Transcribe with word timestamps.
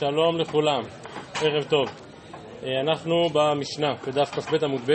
שלום 0.00 0.38
לכולם, 0.38 0.82
ערב 1.42 1.64
טוב. 1.64 1.86
אה, 2.62 2.80
אנחנו 2.80 3.28
במשנה, 3.32 3.94
בדף 4.06 4.30
כ"ב 4.30 4.64
עמוד 4.64 4.80
ב', 4.80 4.92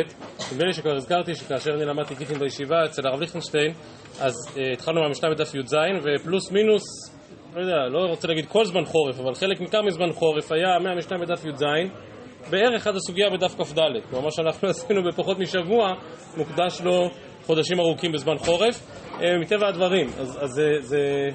נדמה 0.53 0.65
לי 0.65 0.73
שכבר 0.73 0.95
הזכרתי 0.95 1.35
שכאשר 1.35 1.71
אני 1.73 1.85
למדתי 1.85 2.15
גיטין 2.15 2.39
בישיבה 2.39 2.85
אצל 2.85 3.07
הרב 3.07 3.19
ליכטנשטיין, 3.19 3.73
אז 4.19 4.33
uh, 4.55 4.59
התחלנו 4.73 5.01
מהמשנה 5.01 5.29
בדף 5.29 5.55
י"ז, 5.55 5.75
ופלוס 6.03 6.51
מינוס, 6.51 6.83
לא 7.55 7.61
יודע, 7.61 7.75
לא 7.89 7.99
רוצה 7.99 8.27
להגיד 8.27 8.45
כל 8.45 8.65
זמן 8.65 8.85
חורף, 8.85 9.19
אבל 9.19 9.33
חלק 9.33 9.61
ניכר 9.61 9.81
מזמן 9.81 10.11
חורף 10.13 10.51
היה 10.51 10.79
מהמשנה 10.79 11.17
בדף 11.17 11.45
י"ז, 11.45 11.63
בערך 12.49 12.87
עד 12.87 12.95
הסוגיה 12.95 13.29
בדף 13.29 13.55
כ"ד. 13.55 13.79
כלומר, 14.09 14.25
מה 14.25 14.31
שאנחנו 14.31 14.69
עשינו 14.73 15.03
בפחות 15.03 15.39
משבוע, 15.39 15.93
מוקדש 16.37 16.81
לו 16.81 17.09
חודשים 17.45 17.79
ארוכים 17.79 18.11
בזמן 18.11 18.37
חורף, 18.37 18.79
uh, 19.11 19.21
מטבע 19.41 19.67
הדברים. 19.67 20.07
אז, 20.19 20.43
אז 20.43 20.49
זה... 20.49 20.69
זה 20.81 21.29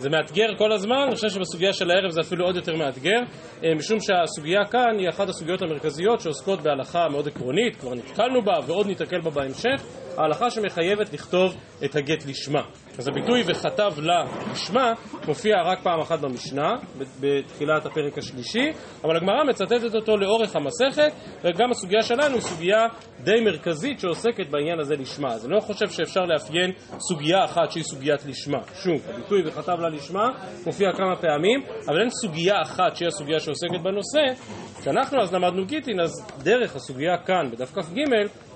זה 0.00 0.08
מאתגר 0.08 0.54
כל 0.58 0.72
הזמן, 0.72 0.96
אני 1.06 1.14
חושב 1.14 1.28
שבסוגיה 1.28 1.72
של 1.72 1.90
הערב 1.90 2.10
זה 2.10 2.20
אפילו 2.20 2.44
עוד 2.44 2.56
יותר 2.56 2.76
מאתגר, 2.76 3.20
אה, 3.64 3.74
משום 3.74 3.98
שהסוגיה 4.00 4.64
כאן 4.70 4.98
היא 4.98 5.08
אחת 5.08 5.28
הסוגיות 5.28 5.62
המרכזיות 5.62 6.20
שעוסקות 6.20 6.60
בהלכה 6.60 7.08
מאוד 7.08 7.28
עקרונית, 7.28 7.76
כבר 7.76 7.94
נתקלנו 7.94 8.42
בה 8.42 8.52
ועוד 8.66 8.86
ניתקל 8.86 9.20
בה 9.20 9.30
בהמשך, 9.30 9.82
ההלכה 10.16 10.50
שמחייבת 10.50 11.12
לכתוב 11.12 11.56
את 11.84 11.96
הגט 11.96 12.26
לשמה. 12.26 12.62
אז 13.00 13.08
הביטוי 13.08 13.42
וכתב 13.46 13.92
לה 13.98 14.24
לשמה 14.52 14.92
מופיע 15.28 15.62
רק 15.64 15.78
פעם 15.82 16.00
אחת 16.00 16.20
במשנה, 16.20 16.76
בתחילת 17.20 17.86
הפרק 17.86 18.18
השלישי, 18.18 18.70
אבל 19.04 19.16
הגמרא 19.16 19.44
מצטטת 19.48 19.94
אותו 19.94 20.16
לאורך 20.16 20.56
המסכת, 20.56 21.12
וגם 21.44 21.70
הסוגיה 21.70 22.02
שלנו 22.02 22.34
היא 22.34 22.40
סוגיה 22.40 22.86
די 23.24 23.40
מרכזית 23.44 24.00
שעוסקת 24.00 24.50
בעניין 24.50 24.80
הזה 24.80 24.94
לשמה. 24.96 25.28
אז 25.28 25.46
אני 25.46 25.54
לא 25.54 25.60
חושב 25.60 25.88
שאפשר 25.88 26.20
לאפיין 26.20 26.72
סוגיה 26.98 27.44
אחת 27.44 27.70
שהיא 27.70 27.84
סוגיית 27.84 28.26
לשמה. 28.26 28.58
שוב, 28.82 29.00
הביטוי 29.08 29.42
וכתב 29.46 29.80
לה 29.80 29.88
לשמה 29.88 30.28
מופיע 30.66 30.92
כמה 30.92 31.16
פעמים, 31.16 31.60
אבל 31.88 32.00
אין 32.00 32.10
סוגיה 32.10 32.62
אחת 32.62 32.96
שהיא 32.96 33.08
הסוגיה 33.08 33.40
שעוסקת 33.40 33.80
בנושא. 33.82 34.42
כשאנחנו 34.80 35.22
אז 35.22 35.34
למדנו 35.34 35.66
גיטין, 35.66 36.00
אז 36.00 36.10
דרך 36.42 36.76
הסוגיה 36.76 37.16
כאן, 37.26 37.50
בדף 37.52 37.72
כ"ג, 37.72 37.98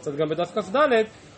קצת 0.01 0.13
גם 0.15 0.29
בדף 0.29 0.51
כ"ד, 0.51 0.77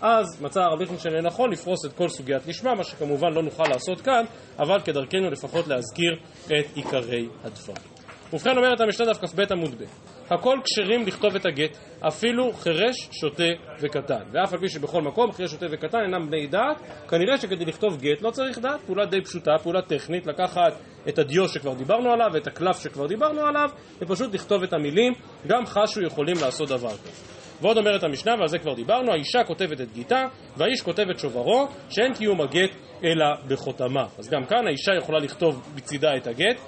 אז 0.01 0.43
מצא 0.43 0.61
הרב 0.61 0.81
ליכטנשטיין 0.81 1.15
לנכון 1.15 1.51
לפרוס 1.51 1.85
את 1.85 1.93
כל 1.93 2.09
סוגיית 2.09 2.47
לשמה, 2.47 2.75
מה 2.75 2.85
שכמובן 2.85 3.33
לא 3.33 3.43
נוכל 3.43 3.69
לעשות 3.69 4.01
כאן, 4.01 4.25
אבל 4.59 4.81
כדרכנו 4.81 5.31
לפחות 5.31 5.67
להזכיר 5.67 6.17
את 6.47 6.67
עיקרי 6.75 7.29
הדברים. 7.45 7.97
ובכן 8.33 8.57
אומרת 8.57 8.81
המשנה 8.81 9.07
דף 9.07 9.19
כ"ב 9.19 9.53
עמוד 9.53 9.75
ב' 9.75 9.85
הכל 10.31 10.59
כשרים 10.65 11.07
לכתוב 11.07 11.37
את 11.37 11.47
הגט, 11.47 11.79
אפילו 12.09 12.53
חירש, 12.53 13.09
שוטה 13.13 13.45
וקטן. 13.81 14.23
ואף 14.33 14.53
על 14.53 14.59
פי 14.59 14.69
שבכל 14.69 15.03
מקום 15.03 15.33
חירש, 15.33 15.51
שוטה 15.51 15.67
וקטן 15.71 15.99
אינם 15.99 16.27
בני 16.27 16.47
דעת, 16.47 16.77
כנראה 17.09 17.37
שכדי 17.37 17.65
לכתוב 17.65 17.97
גט 18.01 18.23
לא 18.23 18.31
צריך 18.31 18.59
דעת, 18.59 18.81
פעולה 18.81 19.07
די 19.07 19.21
פשוטה, 19.21 19.51
פעולה 19.63 19.83
טכנית, 19.83 20.27
לקחת 20.27 20.73
את 21.09 21.19
הדיו 21.19 21.49
שכבר 21.49 21.75
דיברנו 21.75 22.13
עליו 22.13 22.31
ואת 22.33 22.47
הקלף 22.47 22.83
שכבר 22.83 23.07
דיברנו 23.07 23.41
עליו, 23.41 23.71
ופשוט 24.01 24.35
לכתוב 24.35 24.63
את 24.63 24.73
המילים, 24.73 25.13
גם 25.47 25.67
חשו 25.67 26.03
יכולים 26.03 26.37
לעשות 26.41 26.69
דבר 26.69 26.91
כזה. 26.91 27.36
ועוד 27.61 27.79
אומרת 27.79 28.05
המשנה, 28.05 28.35
ועל 28.39 28.49
זה 28.49 28.59
כבר 28.59 28.75
דיברנו, 28.75 29.13
האישה 29.13 29.45
כותבת 29.45 29.81
את 29.81 29.93
גיתה, 29.93 30.25
והאיש 30.57 30.83
כותב 30.83 31.05
את 31.11 31.19
שוברו, 31.19 31.69
שאין 31.91 32.15
קיום 32.15 32.41
הגט 32.41 32.71
אלא 33.05 33.27
בחותמה. 33.49 34.05
אז 34.19 34.31
גם 34.31 34.45
כאן 34.45 34.67
האישה 34.67 34.93
יכולה 34.99 35.19
לכתוב 35.19 35.73
בצידה 35.75 36.17
את 36.17 36.27
הגט. 36.27 36.61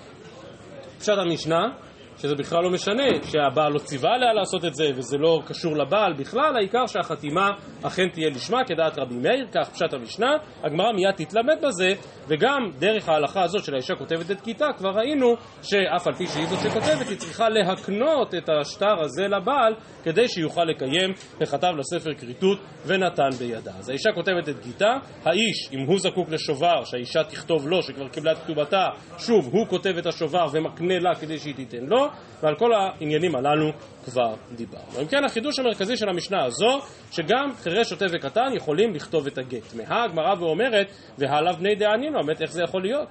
פשט 0.98 1.19
המשנה, 1.19 1.69
שזה 2.19 2.34
בכלל 2.34 2.62
לא 2.62 2.70
משנה, 2.70 3.05
שהבעל 3.24 3.72
לא 3.72 3.78
ציווה 3.78 4.14
עליה 4.14 4.33
לעשות 4.33 4.64
את 4.64 4.74
זה 4.74 4.84
וזה 4.97 5.19
לא 5.19 5.41
קשור 5.47 5.77
לבעל 5.77 6.12
בכלל, 6.12 6.56
העיקר 6.56 6.86
שהחתימה 6.86 7.50
אכן 7.83 8.08
תהיה 8.08 8.28
לשמה 8.30 8.64
כדעת 8.66 8.98
רבי 8.98 9.14
מאיר, 9.14 9.47
כך 9.55 9.70
פשט 9.70 9.92
המשנה, 9.92 10.36
הגמרא 10.64 10.92
מיד 10.92 11.14
תתלמד 11.16 11.56
בזה, 11.62 11.89
וגם 12.29 12.70
דרך 12.79 13.08
ההלכה 13.08 13.42
הזאת 13.42 13.64
של 13.64 13.74
האישה 13.74 13.95
כותבת 13.95 14.30
את 14.30 14.40
כיתה, 14.40 14.67
כבר 14.77 14.90
ראינו 14.90 15.34
שאף 15.62 16.06
על 16.06 16.14
פי 16.14 16.27
שהיא 16.27 16.46
זאת 16.46 16.58
שכותבת, 16.58 17.08
היא 17.08 17.18
צריכה 17.18 17.48
להקנות 17.48 18.35
את 18.35 18.48
השטר 18.48 19.00
הזה 19.00 19.29
לבעל 19.29 19.74
כדי 20.05 20.29
שיוכל 20.29 20.64
לקיים, 20.64 21.12
וכתב 21.40 21.73
לספר 21.79 22.14
כריתות 22.14 22.58
ונתן 22.86 23.30
בידה. 23.39 23.73
אז 23.79 23.89
האישה 23.89 24.11
כותבת 24.14 24.48
את 24.48 24.64
גיתה, 24.64 24.92
האיש, 25.24 25.68
אם 25.73 25.86
הוא 25.86 25.98
זקוק 25.98 26.29
לשובר, 26.29 26.85
שהאישה 26.85 27.24
תכתוב 27.24 27.68
לו, 27.68 27.83
שכבר 27.83 28.08
קיבלה 28.08 28.33
את 28.33 28.39
כתובתה, 28.39 28.89
שוב, 29.18 29.48
הוא 29.52 29.67
כותב 29.67 29.98
את 29.98 30.06
השובר 30.06 30.46
ומקנה 30.52 30.98
לה 30.98 31.14
כדי 31.14 31.39
שהיא 31.39 31.55
תיתן 31.55 31.85
לו, 31.86 32.08
ועל 32.42 32.55
כל 32.55 32.70
העניינים 32.73 33.35
הללו 33.35 33.73
כבר 34.05 34.35
דיברנו. 34.57 35.01
אם 35.02 35.07
כן, 35.07 35.24
החידוש 35.24 35.58
המרכזי 35.58 35.96
של 35.96 36.08
המשנה 36.08 36.45
הזו, 36.45 36.80
שגם 37.11 37.52
חירש, 37.63 37.89
שוטה 37.89 38.07
וקטן 38.13 38.51
יכולים 38.55 38.95
לכתוב 38.95 39.27
את 39.27 39.39
הגט. 39.39 39.74
מהה 39.74 40.05
הגמרא 40.05 40.35
ואומרת, 40.39 40.86
והעליו 41.18 41.55
בני 41.58 41.74
דענינו, 41.74 42.24
באמת 42.27 42.42
איך 42.42 42.52
זה 42.52 42.63
יכול 42.63 42.83
להיות? 42.83 43.08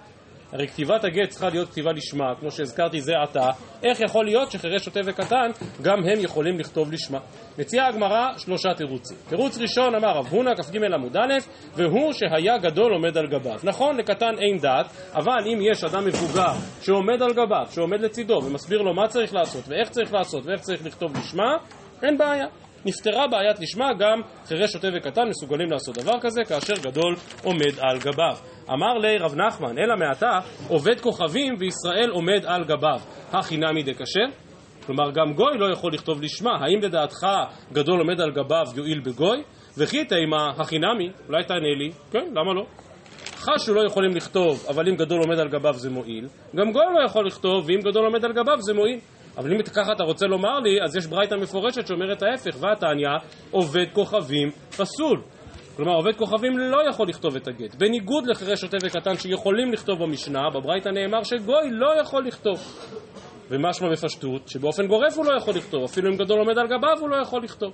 הרי 0.51 0.67
כתיבת 0.67 1.03
הגט 1.03 1.29
צריכה 1.29 1.49
להיות 1.49 1.69
כתיבה 1.69 1.91
לשמה, 1.91 2.35
כמו 2.39 2.51
שהזכרתי 2.51 3.01
זה 3.01 3.13
עתה, 3.23 3.49
איך 3.83 4.01
יכול 4.01 4.25
להיות 4.25 4.51
שחירש, 4.51 4.85
שוטה 4.85 4.99
וקטן, 5.05 5.49
גם 5.81 5.97
הם 5.97 6.19
יכולים 6.19 6.59
לכתוב 6.59 6.91
לשמה? 6.91 7.19
מציעה 7.59 7.87
הגמרא 7.87 8.37
שלושה 8.37 8.69
תירוצים. 8.77 9.17
תירוץ 9.29 9.57
ראשון 9.57 9.95
אמר 9.95 10.17
רב 10.17 10.27
הונא, 10.27 10.55
כ"ג 10.55 10.83
עמוד 10.93 11.17
א', 11.17 11.33
והוא 11.75 12.13
שהיה 12.13 12.57
גדול 12.57 12.93
עומד 12.93 13.17
על 13.17 13.27
גביו. 13.27 13.59
נכון, 13.63 13.97
לקטן 13.97 14.33
אין 14.39 14.57
דעת, 14.57 14.85
אבל 15.15 15.47
אם 15.53 15.59
יש 15.71 15.83
אדם 15.83 16.05
מבוגר 16.05 16.53
שעומד 16.81 17.21
על 17.21 17.33
גביו, 17.33 17.65
שעומד 17.71 18.01
לצידו 18.01 18.41
ומסביר 18.43 18.81
לו 18.81 18.93
מה 18.93 19.07
צריך 19.07 19.33
לעשות 19.33 19.63
ואיך 19.67 19.89
צריך 19.89 20.13
לעשות 20.13 20.45
ואיך 20.45 20.61
צריך 20.61 20.85
לכתוב 20.85 21.17
לשמה, 21.17 21.57
אין 22.03 22.17
בעיה. 22.17 22.66
נפתרה 22.87 23.27
בעיית 23.27 23.59
לשמה, 23.59 23.93
גם 23.99 24.21
חירש, 24.45 24.71
שוטה 24.71 24.87
וקטן 24.95 25.27
מסוגלים 25.29 25.71
לעשות 25.71 25.97
דבר 25.97 26.19
כזה, 26.21 26.41
כאשר 26.47 26.73
גדול 26.81 27.15
עומד 27.43 27.79
על 27.79 27.97
גביו. 27.99 28.37
אמר 28.73 28.93
לי 28.97 29.17
רב 29.17 29.35
נחמן, 29.35 29.77
אלא 29.77 29.95
מעתה 29.95 30.39
עובד 30.67 31.01
כוכבים 31.01 31.55
וישראל 31.59 32.09
עומד 32.09 32.45
על 32.45 32.63
גביו. 32.63 32.99
הכי 33.31 33.57
נמי 33.57 33.83
דקשר? 33.83 34.25
כלומר, 34.85 35.11
גם 35.11 35.33
גוי 35.33 35.57
לא 35.57 35.71
יכול 35.71 35.93
לכתוב 35.93 36.21
לשמה. 36.21 36.51
האם 36.51 36.79
לדעתך 36.81 37.27
גדול 37.73 37.99
עומד 37.99 38.21
על 38.21 38.31
גביו 38.31 38.65
יועיל 38.75 38.99
בגוי? 38.99 39.43
וכי 39.77 40.05
תימה 40.05 40.49
הכי 40.57 40.79
נמי, 40.79 41.09
אולי 41.27 41.43
תענה 41.43 41.75
לי, 41.77 41.91
כן, 42.11 42.25
למה 42.31 42.53
לא? 42.53 42.65
חשו 43.35 43.73
לא 43.73 43.81
יכולים 43.85 44.15
לכתוב, 44.15 44.65
אבל 44.69 44.89
אם 44.89 44.95
גדול 44.95 45.19
עומד 45.19 45.39
על 45.39 45.47
גביו 45.47 45.73
זה 45.73 45.89
מועיל. 45.89 46.27
גם 46.55 46.71
גוי 46.71 46.85
לא 46.99 47.05
יכול 47.05 47.27
לכתוב, 47.27 47.65
ואם 47.67 47.79
גדול 47.81 48.05
עומד 48.05 48.25
על 48.25 48.33
גביו 48.33 48.61
זה 48.61 48.73
מועיל. 48.73 48.99
אבל 49.37 49.53
אם 49.53 49.61
ככה 49.61 49.91
אתה 49.91 50.03
רוצה 50.03 50.25
לומר 50.25 50.59
לי, 50.59 50.83
אז 50.83 50.95
יש 50.95 51.07
ברייתא 51.07 51.35
מפורשת 51.35 51.87
שאומרת 51.87 52.23
ההפך, 52.23 52.57
והתניא 52.59 53.07
עובד 53.51 53.85
כוכבים 53.93 54.49
פסול. 54.77 55.21
כלומר, 55.75 55.93
עובד 55.93 56.15
כוכבים 56.15 56.57
לא 56.57 56.89
יכול 56.89 57.07
לכתוב 57.09 57.35
את 57.35 57.47
הגט. 57.47 57.75
בניגוד 57.75 58.27
לחירש 58.27 58.61
שוטה 58.61 58.77
וקטן 58.83 59.15
שיכולים 59.15 59.73
לכתוב 59.73 59.99
במשנה, 60.03 60.49
בברייתא 60.55 60.89
נאמר 60.89 61.23
שגוי 61.23 61.69
לא 61.71 62.01
יכול 62.01 62.27
לכתוב. 62.27 62.59
ומשמע 63.49 63.91
בפשטות, 63.91 64.47
שבאופן 64.47 64.87
גורף 64.87 65.17
הוא 65.17 65.25
לא 65.25 65.37
יכול 65.37 65.53
לכתוב, 65.53 65.83
אפילו 65.83 66.11
אם 66.11 66.17
גדול 66.17 66.39
עומד 66.39 66.57
על 66.57 66.67
גביו 66.67 66.99
הוא 66.99 67.09
לא 67.09 67.21
יכול 67.21 67.43
לכתוב. 67.43 67.73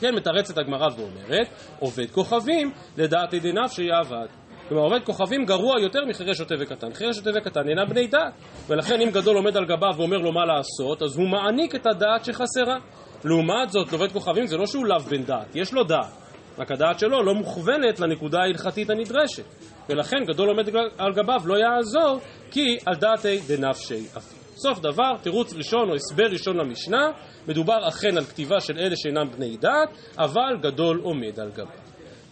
כן, 0.00 0.14
מתרצת 0.14 0.58
הגמרא 0.58 0.86
ואומרת, 0.96 1.48
עובד 1.78 2.10
כוכבים 2.10 2.70
לדעת 2.98 3.32
ידי 3.32 3.52
נפשי 3.52 3.84
יעבד. 3.84 4.26
כלומר, 4.68 4.84
עובד 4.84 5.04
כוכבים 5.04 5.44
גרוע 5.44 5.80
יותר 5.80 6.04
מחירש 6.04 6.38
שוטה 6.38 6.54
וקטן. 6.60 6.94
חירש 6.94 7.16
שוטה 7.16 7.30
וקטן 7.34 7.68
אינם 7.68 7.88
בני 7.88 8.06
דעת, 8.06 8.32
ולכן 8.68 9.00
אם 9.00 9.10
גדול 9.10 9.36
עומד 9.36 9.56
על 9.56 9.64
גביו 9.64 9.92
ואומר 9.96 10.16
לו 10.16 10.32
מה 10.32 10.44
לעשות, 10.44 11.02
אז 11.02 11.16
הוא 11.16 11.28
מעניק 11.28 11.74
את 11.74 11.86
הדעת 11.86 12.24
שחסרה. 12.24 12.78
לעומת 13.24 13.70
זאת, 13.70 13.92
עובד 13.92 14.12
כוכבים 14.12 14.46
זה 14.46 14.56
לא 14.56 14.66
שהוא 14.66 14.86
לאו 14.86 15.00
בן 15.00 15.22
דעת, 15.22 15.56
יש 15.56 15.72
לו 15.72 15.84
דעת. 15.84 16.26
רק 16.58 16.70
הדעת 16.70 16.98
שלו 16.98 17.22
לא 17.22 17.34
מוכוונת 17.34 18.00
לנקודה 18.00 18.38
ההלכתית 18.38 18.90
הנדרשת. 18.90 19.44
ולכן 19.88 20.16
גדול 20.26 20.48
עומד 20.48 20.68
על 20.98 21.12
גביו 21.12 21.40
לא 21.44 21.56
יעזור, 21.58 22.20
כי 22.50 22.76
על 22.86 22.94
דעתי 22.94 23.40
דנפשי 23.48 24.06
אפילו. 24.16 24.40
סוף 24.56 24.80
דבר, 24.80 25.16
תירוץ 25.22 25.52
ראשון 25.54 25.90
או 25.90 25.94
הסבר 25.94 26.26
ראשון 26.32 26.56
למשנה, 26.56 27.10
מדובר 27.48 27.88
אכן 27.88 28.16
על 28.16 28.24
כתיבה 28.24 28.60
של 28.60 28.78
אלה 28.78 28.96
שאינם 28.96 29.30
בני 29.30 29.56
דעת, 29.56 29.88
אבל 30.18 30.56
גדול 30.62 31.00
עומד 31.02 31.40
על 31.40 31.50
גביו. 31.50 31.66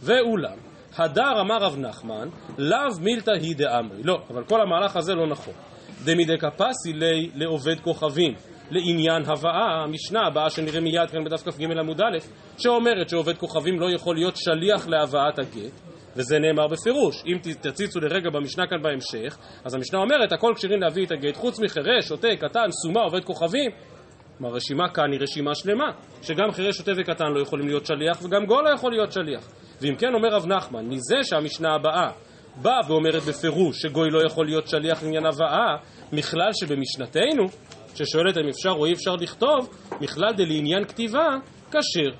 ואולם, 0.03 0.74
הדר 0.99 1.41
אמר 1.41 1.56
רב 1.56 1.79
נחמן, 1.79 2.29
לאו 2.58 3.00
מילתא 3.00 3.31
היא 3.31 3.56
דאמרי. 3.56 4.02
לא, 4.02 4.19
אבל 4.31 4.44
כל 4.44 4.61
המהלך 4.61 4.96
הזה 4.96 5.14
לא 5.14 5.26
נכון. 5.26 5.55
דמידי 6.05 6.37
קפסי 6.38 6.93
לי 6.93 7.31
לעובד 7.35 7.81
כוכבים. 7.81 8.35
לעניין 8.70 9.23
הבאה, 9.26 9.82
המשנה 9.85 10.26
הבאה 10.26 10.50
שנראה 10.50 10.81
מיד 10.81 11.11
כאן 11.11 11.25
בדף 11.25 11.43
כ"ג 11.43 11.64
עמוד 11.79 12.00
א', 12.00 12.19
שאומרת 12.58 13.08
שעובד 13.08 13.38
כוכבים 13.38 13.81
לא 13.81 13.91
יכול 13.91 14.17
להיות 14.17 14.37
שליח 14.37 14.88
להבאת 14.88 15.38
הגט, 15.38 15.81
וזה 16.17 16.38
נאמר 16.38 16.67
בפירוש. 16.67 17.23
אם 17.26 17.38
תציצו 17.61 18.00
לרגע 18.00 18.31
במשנה 18.31 18.67
כאן 18.67 18.82
בהמשך, 18.82 19.38
אז 19.64 19.75
המשנה 19.75 19.99
אומרת, 19.99 20.32
הכל 20.32 20.52
כשרים 20.56 20.81
להביא 20.81 21.06
את 21.06 21.12
הגט, 21.12 21.37
חוץ 21.37 21.61
מחירש, 21.61 22.08
שוטה, 22.08 22.29
קטן, 22.40 22.70
סומה, 22.82 23.00
עובד 23.00 23.25
כוכבים. 23.25 23.70
כלומר, 24.39 24.53
הרשימה 24.53 24.89
כאן 24.89 25.13
היא 25.13 25.21
רשימה 25.21 25.55
שלמה, 25.55 25.91
שגם 26.23 26.53
חירש, 26.53 26.77
שוטה 26.77 26.93
וקטן 26.97 27.33
לא 27.35 27.41
יכולים 27.41 27.67
להיות 27.67 27.87
שליח, 27.87 28.23
וגם 28.23 28.47
גול 28.47 28.65
לא 28.65 28.75
יכול 28.75 28.93
להיות 28.93 29.13
שליח. 29.13 29.49
ואם 29.81 29.95
כן, 29.95 30.15
אומר 30.15 30.29
רב 30.29 30.47
נחמן, 30.47 30.87
מזה 30.87 31.17
שהמשנה 31.23 31.75
הבאה 31.75 32.11
באה 32.63 32.81
ואומרת 32.89 33.23
בפירוש 33.23 33.83
שגוי 33.83 34.11
לא 34.11 34.27
יכול 34.27 34.47
להיות 34.47 34.69
שליח 34.69 35.03
לעניין 35.03 35.27
הבאה, 35.27 35.77
מכלל 36.13 36.51
שבמשנתנו, 36.53 37.45
ששואלת 37.95 38.37
אם 38.37 38.49
אפשר 38.49 38.71
או 38.71 38.87
אי 38.87 38.93
אפשר 38.93 39.15
לכתוב, 39.15 39.69
מכלל 40.01 40.33
דלעניין 40.37 40.85
כתיבה, 40.85 41.37
כשר. 41.71 42.11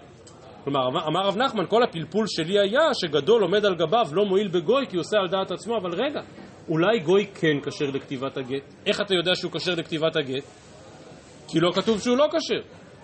כלומר, 0.65 0.89
אמר 0.89 1.27
רב 1.27 1.37
נחמן, 1.37 1.67
כל 1.67 1.83
הפלפול 1.83 2.27
שלי 2.29 2.59
היה 2.59 2.95
שגדול 2.95 3.43
עומד 3.43 3.65
על 3.65 3.75
גביו 3.75 4.07
לא 4.13 4.25
מועיל 4.25 4.49
בגוי 4.49 4.87
כי 4.87 4.97
הוא 4.97 5.01
עושה 5.01 5.17
על 5.19 5.29
דעת 5.29 5.51
עצמו, 5.51 5.77
אבל 5.77 5.91
רגע, 5.95 6.21
אולי 6.69 6.99
גוי 6.99 7.27
כן 7.27 7.61
כשר 7.63 7.85
לכתיבת 7.95 8.37
הגט. 8.37 8.75
איך 8.87 9.01
אתה 9.01 9.15
יודע 9.15 9.35
שהוא 9.35 9.53
כשר 9.53 9.75
לכתיבת 9.75 10.17
הגט? 10.17 10.45
כי 11.49 11.61
לא 11.61 11.70
כתוב 11.75 12.00
שהוא 12.00 12.17
לא 12.17 12.26
כשר. 12.31 12.61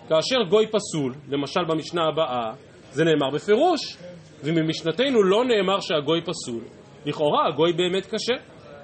כאשר 0.08 0.37
גוי 0.50 0.66
פסול, 0.66 1.14
למשל 1.28 1.60
במשנה 1.69 2.02
הבאה, 2.08 2.52
זה 2.90 3.04
נאמר 3.04 3.31
בפירוש, 3.31 3.96
וממשנתנו 4.44 5.22
לא 5.22 5.44
נאמר 5.44 5.81
שהגוי 5.81 6.20
פסול. 6.22 6.62
לכאורה 7.06 7.48
הגוי 7.48 7.72
באמת 7.72 8.06
קשה. 8.06 8.34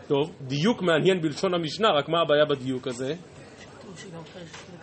טוב, 0.08 0.32
דיוק 0.40 0.82
מעניין 0.82 1.20
בלשון 1.20 1.54
המשנה, 1.54 1.88
רק 1.98 2.08
מה 2.08 2.20
הבעיה 2.20 2.44
בדיוק 2.44 2.88
הזה? 2.88 3.14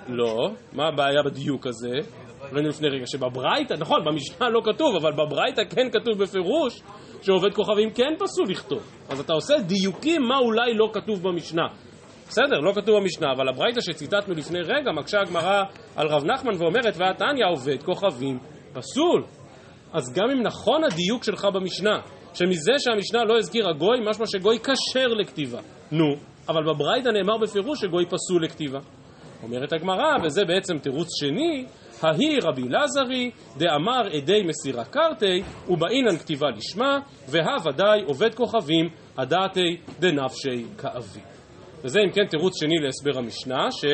לא, 0.08 0.50
מה 0.74 0.88
הבעיה 0.88 1.24
בדיוק 1.26 1.68
הזה? 1.68 1.98
ראינו 2.52 2.70
לפני 2.70 2.88
רגע 2.88 3.08
שבברייתא, 3.08 3.74
נכון, 3.74 4.06
במשנה 4.06 4.50
לא 4.50 4.62
כתוב, 4.66 4.96
אבל 4.96 5.12
בברייתא 5.12 5.62
כן 5.70 5.90
כתוב 5.92 6.24
בפירוש 6.24 6.82
שעובד 7.22 7.54
כוכבים 7.54 7.90
כן 7.92 8.14
פסול 8.20 8.46
לכתוב. 8.50 8.84
אז 9.10 9.20
אתה 9.20 9.34
עושה 9.34 9.54
דיוקים 9.60 10.22
מה 10.22 10.38
אולי 10.38 10.74
לא 10.74 10.90
כתוב 10.94 11.24
במשנה. 11.24 11.64
בסדר, 12.28 12.60
לא 12.60 12.74
כתוב 12.74 13.00
במשנה, 13.00 13.28
אבל 13.36 13.50
הברייתא 13.50 13.82
שציטטנו 13.82 14.34
לפני 14.34 14.60
רגע 14.60 14.92
מקשה 14.92 15.20
הגמרא 15.20 15.64
על 15.96 16.08
רב 16.08 16.26
נחמן 16.26 16.54
ואומרת 16.58 16.94
והתניא 16.98 17.46
עובד 17.46 17.84
כוכבים 17.84 18.40
פסול. 18.74 19.24
אז 19.94 20.14
גם 20.14 20.30
אם 20.30 20.44
נכון 20.44 20.84
הדיוק 20.84 21.24
שלך 21.24 21.48
במשנה, 21.54 22.00
שמזה 22.34 22.74
שהמשנה 22.78 23.24
לא 23.24 23.38
הזכירה 23.38 23.74
גוי, 23.74 24.00
משמע 24.10 24.26
שגוי 24.28 24.60
כשר 24.60 25.08
לכתיבה. 25.08 25.60
נו, 25.92 26.16
אבל 26.50 26.64
בברייתא 26.74 27.10
נאמר 27.10 27.38
בפירוש 27.38 27.80
שגוי 27.82 28.06
פסול 28.06 28.44
לכתיבה. 28.46 28.80
אומרת 29.44 29.74
הגמרא, 29.74 30.14
וזה 30.24 30.46
בעצם 30.46 30.78
תירוץ 30.78 31.08
שני, 31.20 31.66
ההיא 32.02 32.40
רבי 32.44 32.62
לזרי, 32.62 33.32
דאמר 33.58 34.08
עדי 34.14 34.44
מסירה 34.44 34.86
קרתי, 34.86 35.44
ובאינן 35.70 36.18
כתיבה 36.18 36.48
לשמה, 36.50 37.00
והא 37.30 37.68
ודאי 37.68 38.02
עובד 38.06 38.36
כוכבים, 38.36 38.90
הדעתי 39.18 39.78
דנפשי 40.00 40.66
כאבי. 40.78 41.33
וזה 41.84 42.00
אם 42.00 42.12
כן 42.12 42.26
תירוץ 42.26 42.60
שני 42.60 42.76
להסבר 42.80 43.18
המשנה, 43.18 43.72
ש... 43.72 43.86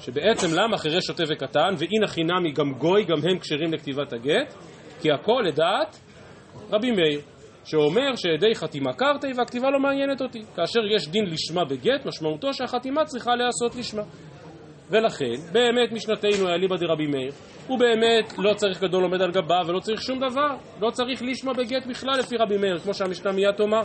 שבעצם 0.00 0.46
למה 0.52 0.78
חירש 0.78 1.04
שוטה 1.06 1.22
וקטן, 1.28 1.74
ואין 1.78 2.04
החינמי 2.04 2.52
גם 2.52 2.72
גוי, 2.78 3.04
גם 3.04 3.16
הם 3.30 3.38
כשרים 3.38 3.72
לכתיבת 3.72 4.12
הגט, 4.12 4.54
כי 5.00 5.12
הכל 5.12 5.42
לדעת 5.46 6.00
רבי 6.70 6.90
מאיר, 6.90 7.20
שאומר 7.64 8.16
שעדי 8.16 8.54
חתימה 8.54 8.92
קרתי 8.92 9.26
והכתיבה 9.36 9.70
לא 9.70 9.80
מעניינת 9.80 10.20
אותי. 10.20 10.42
כאשר 10.56 10.80
יש 10.94 11.08
דין 11.08 11.24
לשמה 11.24 11.64
בגט, 11.64 12.06
משמעותו 12.06 12.54
שהחתימה 12.54 13.04
צריכה 13.04 13.36
להיעשות 13.36 13.76
לשמה. 13.76 14.02
ולכן, 14.90 15.34
באמת 15.52 15.92
משנתנו 15.92 16.48
אליבא 16.48 16.76
דרבי 16.76 17.06
מאיר, 17.06 17.32
הוא 17.66 17.78
באמת 17.78 18.38
לא 18.38 18.54
צריך 18.54 18.82
גדול 18.82 19.02
עומד 19.02 19.22
על 19.22 19.30
גביו 19.30 19.64
ולא 19.66 19.80
צריך 19.80 20.02
שום 20.02 20.18
דבר, 20.18 20.56
לא 20.80 20.90
צריך 20.90 21.22
לשמה 21.22 21.52
בגט 21.52 21.86
בכלל 21.86 22.18
לפי 22.18 22.36
רבי 22.36 22.56
מאיר, 22.56 22.78
כמו 22.78 22.94
שהמשנה 22.94 23.32
מיד 23.32 23.54
תאמר. 23.56 23.82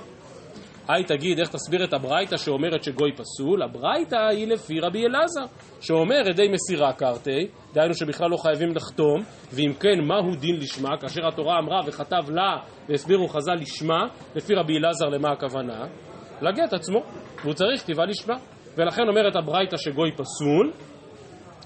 היי 0.87 1.03
תגיד, 1.03 1.39
איך 1.39 1.49
תסביר 1.49 1.83
את 1.83 1.93
הברייתא 1.93 2.37
שאומרת 2.37 2.83
שגוי 2.83 3.11
פסול? 3.15 3.63
הברייתא 3.63 4.15
היא 4.15 4.47
לפי 4.47 4.79
רבי 4.79 5.05
אלעזר, 5.05 5.45
שאומר 5.81 6.19
עדי 6.29 6.47
מסירה 6.47 6.93
קרתי, 6.93 7.47
דהיינו 7.73 7.93
שבכלל 7.93 8.29
לא 8.29 8.37
חייבים 8.37 8.75
לחתום, 8.75 9.21
ואם 9.53 9.73
כן, 9.79 10.03
מהו 10.07 10.35
דין 10.35 10.55
לשמה? 10.55 10.97
כאשר 10.97 11.27
התורה 11.27 11.59
אמרה 11.59 11.79
וכתב 11.87 12.29
לה 12.29 12.57
והסבירו 12.89 13.27
חז"ל 13.27 13.53
לשמה, 13.53 14.07
לפי 14.35 14.53
רבי 14.55 14.77
אלעזר 14.77 15.05
למה 15.05 15.31
הכוונה? 15.31 15.85
לגט 16.41 16.73
עצמו, 16.73 16.99
והוא 17.41 17.53
צריך 17.53 17.81
כתיבה 17.81 18.05
לשמה. 18.05 18.35
ולכן 18.77 19.03
אומרת 19.07 19.35
הברייתא 19.35 19.77
שגוי 19.77 20.11
פסול, 20.11 20.71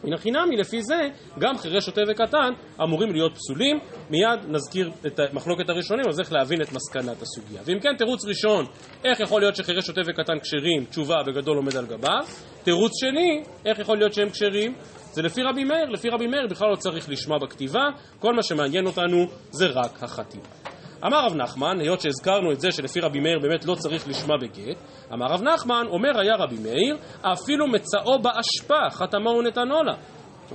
מן 0.03 0.13
החינמי, 0.13 0.57
לפי 0.57 0.81
זה, 0.81 1.09
גם 1.39 1.57
חירש 1.57 1.85
שוטה 1.85 2.01
וקטן 2.07 2.53
אמורים 2.83 3.11
להיות 3.11 3.31
פסולים. 3.35 3.79
מיד 4.09 4.39
נזכיר 4.47 4.91
את 5.07 5.19
מחלוקת 5.33 5.69
הראשונים, 5.69 6.05
אז 6.09 6.19
איך 6.19 6.33
להבין 6.33 6.61
את 6.61 6.73
מסקנת 6.73 7.21
הסוגיה. 7.21 7.61
ואם 7.65 7.79
כן, 7.79 7.95
תירוץ 7.97 8.25
ראשון, 8.25 8.65
איך 9.03 9.19
יכול 9.19 9.41
להיות 9.41 9.55
שחירש 9.55 9.85
שוטה 9.85 10.01
וקטן 10.07 10.39
כשרים, 10.39 10.85
תשובה 10.85 11.15
בגדול 11.27 11.57
עומד 11.57 11.75
על 11.75 11.85
גביו. 11.85 12.25
תירוץ 12.63 12.91
שני, 12.99 13.43
איך 13.65 13.79
יכול 13.79 13.97
להיות 13.97 14.13
שהם 14.13 14.29
כשרים? 14.29 14.75
זה 15.11 15.21
לפי 15.21 15.41
רבי 15.43 15.63
מאיר, 15.63 15.89
לפי 15.89 16.09
רבי 16.09 16.27
מאיר 16.27 16.47
בכלל 16.49 16.69
לא 16.69 16.75
צריך 16.75 17.09
לשמוע 17.09 17.37
בכתיבה, 17.37 17.83
כל 18.19 18.33
מה 18.33 18.43
שמעניין 18.43 18.85
אותנו 18.85 19.25
זה 19.51 19.65
רק 19.65 20.03
החתימה. 20.03 20.74
אמר 21.05 21.25
רב 21.25 21.35
נחמן, 21.35 21.79
היות 21.79 22.01
שהזכרנו 22.01 22.51
את 22.51 22.59
זה 22.59 22.71
שלפי 22.71 22.99
רבי 22.99 23.19
מאיר 23.19 23.39
באמת 23.39 23.65
לא 23.65 23.75
צריך 23.75 24.07
לשמה 24.07 24.33
בגט, 24.41 24.77
אמר 25.13 25.25
רב 25.25 25.41
נחמן, 25.43 25.85
אומר 25.89 26.19
היה 26.19 26.35
רבי 26.35 26.57
מאיר, 26.63 26.97
אפילו 27.21 27.67
מצאו 27.67 28.19
באשפה, 28.19 28.89
חתמו 28.89 29.29
ונתנו 29.29 29.83
לה. 29.83 29.93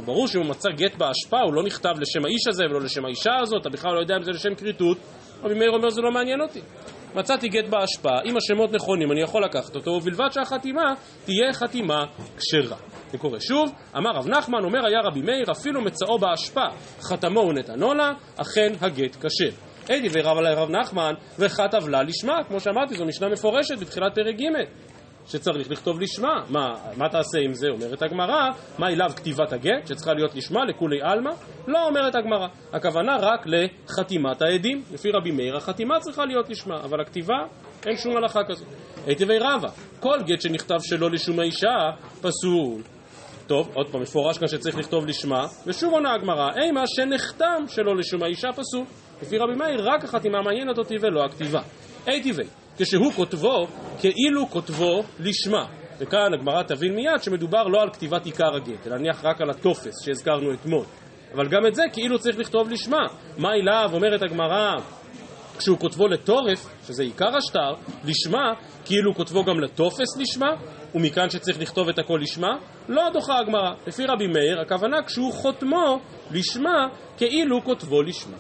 ברור 0.05 0.29
שאם 0.29 0.41
הוא 0.41 0.51
מצא 0.51 0.71
גט 0.71 0.95
באשפה, 0.95 1.41
הוא 1.41 1.55
לא 1.55 1.63
נכתב 1.63 1.93
לשם 1.99 2.25
האיש 2.25 2.49
הזה 2.49 2.65
ולא 2.71 2.81
לשם 2.81 3.05
האישה 3.05 3.37
הזאת, 3.43 3.61
אתה 3.61 3.71
בכלל 3.71 3.95
לא 3.95 4.01
יודע 4.01 4.17
אם 4.17 4.23
זה 4.23 4.31
לשם 4.31 4.55
כריתות. 4.55 4.99
רבי 5.43 5.55
מאיר 5.55 5.71
אומר, 5.71 5.91
זה 5.91 6.01
לא 6.01 6.11
מעניין 6.13 6.41
אותי. 6.41 6.61
מצאתי 7.15 7.49
גט 7.49 7.69
באשפה, 7.69 8.21
אם 8.25 8.37
השמות 8.37 8.73
נכונים, 8.73 9.13
אני 9.13 9.23
יכול 9.23 9.45
לקחת 9.45 9.77
אותו, 9.77 9.91
ובלבד 9.91 10.29
שהחתימה 10.31 10.95
תהיה 11.25 11.53
חתימה 11.53 12.05
כשרה. 12.37 12.77
זה 13.11 13.19
קורה 13.19 13.41
שוב, 13.41 13.73
אמר 13.97 14.11
רב 14.11 14.29
נחמן, 14.29 14.65
אומר 14.65 14.87
היה 14.87 15.01
רבי 15.05 15.21
מאיר, 15.23 15.53
אפילו 15.53 15.81
מצאו 15.81 16.19
באשפה, 16.19 16.67
חתמו 17.01 17.41
ונתנו 17.41 17.95
לה, 17.95 18.13
אכן 18.37 18.73
הגט 18.81 19.17
כשר. 19.17 19.70
דברי 19.87 20.23
רב 20.23 20.39
עלי 20.39 20.55
רב 20.55 20.71
נחמן, 20.71 21.13
וכתב 21.39 21.89
לה 21.89 22.03
לשמה, 22.03 22.45
כמו 22.49 22.61
שאמרתי, 22.61 22.95
זו 22.95 23.05
משנה 23.05 23.29
מפורשת 23.29 23.79
בתחילת 23.79 24.15
פרק 24.15 24.35
ג' 24.35 24.45
שצריך 25.27 25.71
לכתוב 25.71 26.01
לשמה. 26.01 26.35
מה, 26.49 26.75
מה 26.97 27.09
תעשה 27.09 27.39
עם 27.45 27.55
זה? 27.55 27.67
אומרת 27.69 28.03
הגמרא, 28.03 28.49
מה 28.79 28.89
אליו 28.89 29.11
כתיבת 29.17 29.53
הגט, 29.53 29.87
שצריכה 29.87 30.13
להיות 30.15 30.35
לשמה 30.35 30.65
לכולי 30.65 30.99
עלמא? 31.03 31.31
לא 31.67 31.89
אומרת 31.89 32.15
הגמרא. 32.15 32.47
הכוונה 32.73 33.17
רק 33.21 33.47
לחתימת 33.47 34.43
העדים. 34.43 34.83
לפי 34.93 35.09
רבי 35.11 35.31
מאיר 35.31 35.57
החתימה 35.57 36.01
צריכה 36.01 36.25
להיות 36.25 36.51
לשמה, 36.51 36.77
אבל 36.85 37.01
הכתיבה, 37.01 37.39
אין 37.87 37.97
שום 37.97 38.17
הלכה 38.17 38.41
כזאת. 38.49 38.69
היטבי 39.07 39.39
רבא, 39.39 39.69
כל 40.01 40.19
גט 40.27 40.41
שנכתב 40.41 40.79
שלא 40.81 41.11
לשום 41.11 41.41
האישה, 41.41 41.77
פסול. 42.21 42.83
טוב, 43.47 43.71
עוד 43.75 43.93
פעם, 43.93 44.03
מפורש 44.03 44.39
כאן 44.39 44.49
שצריך 44.49 44.79
לכתוב 44.79 45.07
לשמה, 45.07 45.47
ושוב 45.67 45.93
עונה 45.93 46.15
הגמרא, 46.15 46.49
אימה 46.63 46.83
שנחתם 46.87 47.65
שלא 47.69 47.97
לשום 47.97 48.23
האישה 48.23 48.49
פסול. 48.53 48.85
לפי 49.23 49.39
רבי 49.39 49.55
מאיר 49.55 49.91
רק 49.91 50.05
החתימה 50.05 50.43
מעניינת 50.43 50.79
אותי 50.79 50.95
ולא 51.01 51.25
הכתיבה. 51.25 51.61
אי 52.07 52.23
טבעי, 52.23 52.47
כשהוא 52.79 53.13
כותבו, 53.13 53.67
כאילו 53.99 54.49
כותבו 54.51 55.03
לשמה. 55.21 55.67
וכאן 55.99 56.35
הגמרא 56.35 56.63
תבין 56.63 56.95
מיד 56.95 57.23
שמדובר 57.23 57.63
לא 57.63 57.83
על 57.83 57.91
כתיבת 57.91 58.27
עיקר 58.27 58.55
הגט, 58.57 58.87
אלא 58.87 58.97
נניח 58.97 59.25
רק 59.25 59.41
על 59.41 59.51
הטופס 59.51 60.05
שהזכרנו 60.05 60.53
אתמול. 60.55 60.85
אבל 61.35 61.49
גם 61.49 61.67
את 61.67 61.75
זה 61.75 61.83
כאילו 61.93 62.19
צריך 62.19 62.39
לכתוב 62.39 62.71
לשמה. 62.71 63.07
מה 63.39 63.49
אליו, 63.53 63.91
אומרת 63.93 64.23
הגמרא, 64.23 64.77
כשהוא 65.59 65.79
כותבו 65.79 66.09
לטורף, 66.09 66.67
שזה 66.87 67.03
עיקר 67.03 67.37
השטר, 67.37 67.75
לשמה, 68.05 68.53
כאילו 68.85 69.15
כותבו 69.15 69.45
גם 69.45 69.61
לטופס 69.61 70.19
לשמה, 70.19 70.51
ומכאן 70.95 71.31
שצריך 71.31 71.61
לכתוב 71.61 71.89
את 71.89 71.99
הכל 71.99 72.19
לשמה, 72.23 72.57
לא 72.89 73.03
דוחה 73.13 73.39
הגמרא. 73.39 73.73
לפי 73.87 74.07
רבי 74.07 74.27
מאיר, 74.27 74.61
הכוונה 74.61 75.03
כשהוא 75.07 75.33
חותמו 75.33 76.01
לשמה, 76.31 76.89
כאילו 77.17 77.63
כותבו 77.65 78.03
לשמה. 78.03 78.37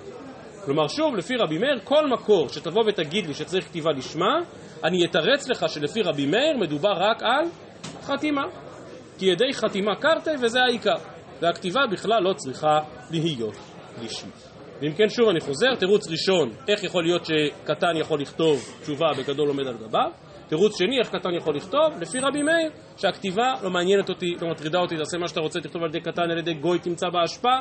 כלומר, 0.64 0.88
שוב, 0.88 1.16
לפי 1.16 1.36
רבי 1.36 1.58
מאיר, 1.58 1.80
כל 1.84 2.06
מקור 2.06 2.48
שתבוא 2.48 2.82
ותגיד 2.86 3.26
לי 3.26 3.34
שצריך 3.34 3.64
כתיבה 3.64 3.90
לשמה, 3.96 4.38
אני 4.84 5.04
אתרץ 5.04 5.48
לך 5.48 5.64
שלפי 5.68 6.02
רבי 6.02 6.26
מאיר 6.26 6.56
מדובר 6.56 6.92
רק 6.92 7.22
על 7.22 7.44
חתימה. 8.02 8.42
כי 9.18 9.26
ידי 9.26 9.52
חתימה 9.52 9.94
קרתי 9.96 10.30
וזה 10.42 10.60
העיקר. 10.60 10.96
והכתיבה 11.40 11.80
בכלל 11.92 12.22
לא 12.22 12.32
צריכה 12.32 12.78
להיות 13.10 13.56
לשמה. 14.02 14.30
ואם 14.82 14.92
כן, 14.92 15.08
שוב 15.08 15.28
אני 15.28 15.40
חוזר, 15.40 15.74
תירוץ 15.74 16.08
ראשון, 16.10 16.50
איך 16.68 16.84
יכול 16.84 17.04
להיות 17.04 17.22
שקטן 17.24 17.96
יכול 17.96 18.20
לכתוב 18.20 18.58
תשובה 18.82 19.06
בגדול 19.18 19.48
עומד 19.48 19.66
על 19.66 19.76
גביו? 19.76 20.10
תירוץ 20.48 20.78
שני, 20.78 20.98
איך 20.98 21.08
קטן 21.08 21.34
יכול 21.34 21.56
לכתוב? 21.56 22.00
לפי 22.00 22.18
רבי 22.18 22.42
מאיר, 22.42 22.70
שהכתיבה 22.96 23.54
לא 23.62 23.70
מעניינת 23.70 24.08
אותי, 24.08 24.34
לא 24.42 24.50
מטרידה 24.50 24.78
אותי, 24.78 24.96
תעשה 24.96 25.18
מה 25.18 25.28
שאתה 25.28 25.40
רוצה, 25.40 25.60
תכתוב 25.60 25.82
על 25.82 25.88
ידי 25.88 26.00
קטן, 26.00 26.22
על 26.22 26.38
ידי 26.38 26.54
גוי 26.54 26.78
תמצא 26.78 27.06
באשפה, 27.08 27.56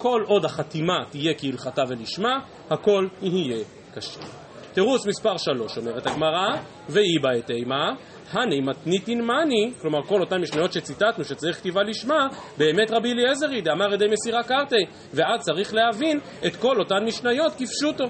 כל 0.00 0.24
עוד 0.26 0.44
החתימה 0.44 1.04
תהיה 1.10 1.34
כהלכתה 1.38 1.82
ולשמה, 1.88 2.38
הכל 2.70 3.06
יהיה 3.22 3.64
קשה. 3.94 4.20
תירוץ 4.72 5.06
מספר 5.06 5.36
שלוש, 5.36 5.78
אומרת 5.78 6.06
הגמרא, 6.06 6.48
ואי 6.88 7.18
בה 7.22 7.38
את 7.38 7.50
אימה, 7.50 7.92
הני 8.30 8.60
מתניתין 8.60 9.24
מאני, 9.24 9.72
כלומר 9.80 10.02
כל 10.02 10.20
אותן 10.20 10.40
משניות 10.40 10.72
שציטטנו 10.72 11.24
שצריך 11.24 11.56
כתיבה 11.56 11.82
לשמה, 11.82 12.26
באמת 12.58 12.90
רבי 12.90 13.12
אליעזרי 13.12 13.60
דאמר 13.60 13.94
ידי 13.94 14.06
מסירה 14.12 14.42
קרתי, 14.42 14.84
ואז 15.14 15.40
צריך 15.40 15.74
להבין 15.74 16.20
את 16.46 16.56
כל 16.56 16.78
אותן 16.78 17.04
משניות 17.06 17.52
כפשוטו, 17.52 18.04